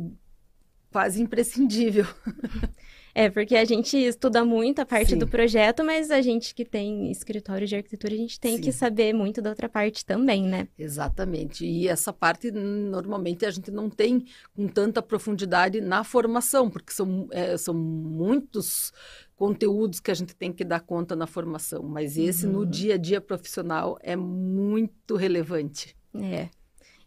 quase 0.94 1.22
imprescindível. 1.22 2.06
É, 3.16 3.30
porque 3.30 3.56
a 3.56 3.64
gente 3.64 3.96
estuda 3.96 4.44
muito 4.44 4.80
a 4.80 4.86
parte 4.88 5.12
Sim. 5.12 5.20
do 5.20 5.28
projeto, 5.28 5.84
mas 5.84 6.10
a 6.10 6.20
gente 6.20 6.56
que 6.56 6.66
tem 6.66 7.12
escritório 7.12 7.68
de 7.68 7.76
arquitetura, 7.76 8.12
a 8.12 8.18
gente 8.18 8.40
tem 8.40 8.56
Sim. 8.56 8.62
que 8.64 8.72
saber 8.72 9.14
muito 9.14 9.40
da 9.40 9.52
outra 9.52 9.70
parte 9.70 10.04
também, 10.04 10.48
né? 10.48 10.68
Exatamente. 10.80 11.64
E 11.64 11.88
essa 11.88 12.12
parte, 12.12 12.50
normalmente, 12.50 13.46
a 13.46 13.52
gente 13.52 13.70
não 13.70 13.88
tem 13.88 14.26
com 14.56 14.68
tanta 14.68 15.00
profundidade 15.00 15.80
na 15.80 16.04
formação, 16.04 16.72
porque 16.72 16.92
são, 16.92 17.28
é, 17.30 17.56
são 17.56 17.76
muitos 17.76 18.92
conteúdos 19.36 20.00
que 20.00 20.10
a 20.10 20.16
gente 20.16 20.36
tem 20.36 20.52
que 20.52 20.64
dar 20.64 20.80
conta 20.80 21.16
na 21.16 21.28
formação. 21.28 21.84
Mas 21.84 22.18
esse, 22.18 22.48
uhum. 22.48 22.54
no 22.54 22.66
dia 22.66 22.96
a 22.96 22.98
dia 22.98 23.22
profissional, 23.22 23.96
é 24.02 24.16
muito 24.16 25.16
relevante. 25.16 25.96
É. 26.16 26.50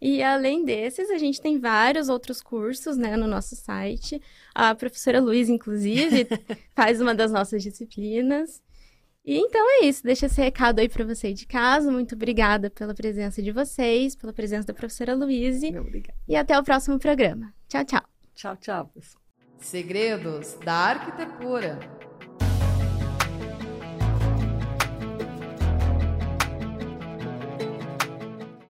E 0.00 0.22
além 0.22 0.64
desses, 0.64 1.10
a 1.10 1.18
gente 1.18 1.40
tem 1.40 1.58
vários 1.58 2.08
outros 2.08 2.42
cursos 2.42 2.96
né, 2.96 3.16
no 3.16 3.26
nosso 3.26 3.56
site. 3.56 4.20
A 4.54 4.74
professora 4.74 5.20
Luiz, 5.20 5.48
inclusive, 5.48 6.26
faz 6.74 7.00
uma 7.00 7.14
das 7.14 7.32
nossas 7.32 7.62
disciplinas. 7.62 8.62
E 9.24 9.38
então 9.38 9.60
é 9.80 9.86
isso, 9.86 10.04
deixa 10.04 10.26
esse 10.26 10.40
recado 10.40 10.78
aí 10.78 10.88
para 10.88 11.04
você 11.04 11.32
de 11.32 11.46
casa. 11.46 11.90
Muito 11.90 12.14
obrigada 12.14 12.70
pela 12.70 12.94
presença 12.94 13.42
de 13.42 13.50
vocês, 13.50 14.14
pela 14.14 14.32
presença 14.32 14.68
da 14.68 14.74
professora 14.74 15.16
Luiz. 15.16 15.62
E 16.28 16.36
até 16.36 16.56
o 16.56 16.62
próximo 16.62 16.98
programa. 16.98 17.52
Tchau, 17.68 17.84
tchau. 17.84 18.02
Tchau, 18.34 18.56
tchau, 18.56 18.86
pessoal. 18.94 19.22
Segredos 19.58 20.54
da 20.64 20.74
Arquitetura. 20.74 22.05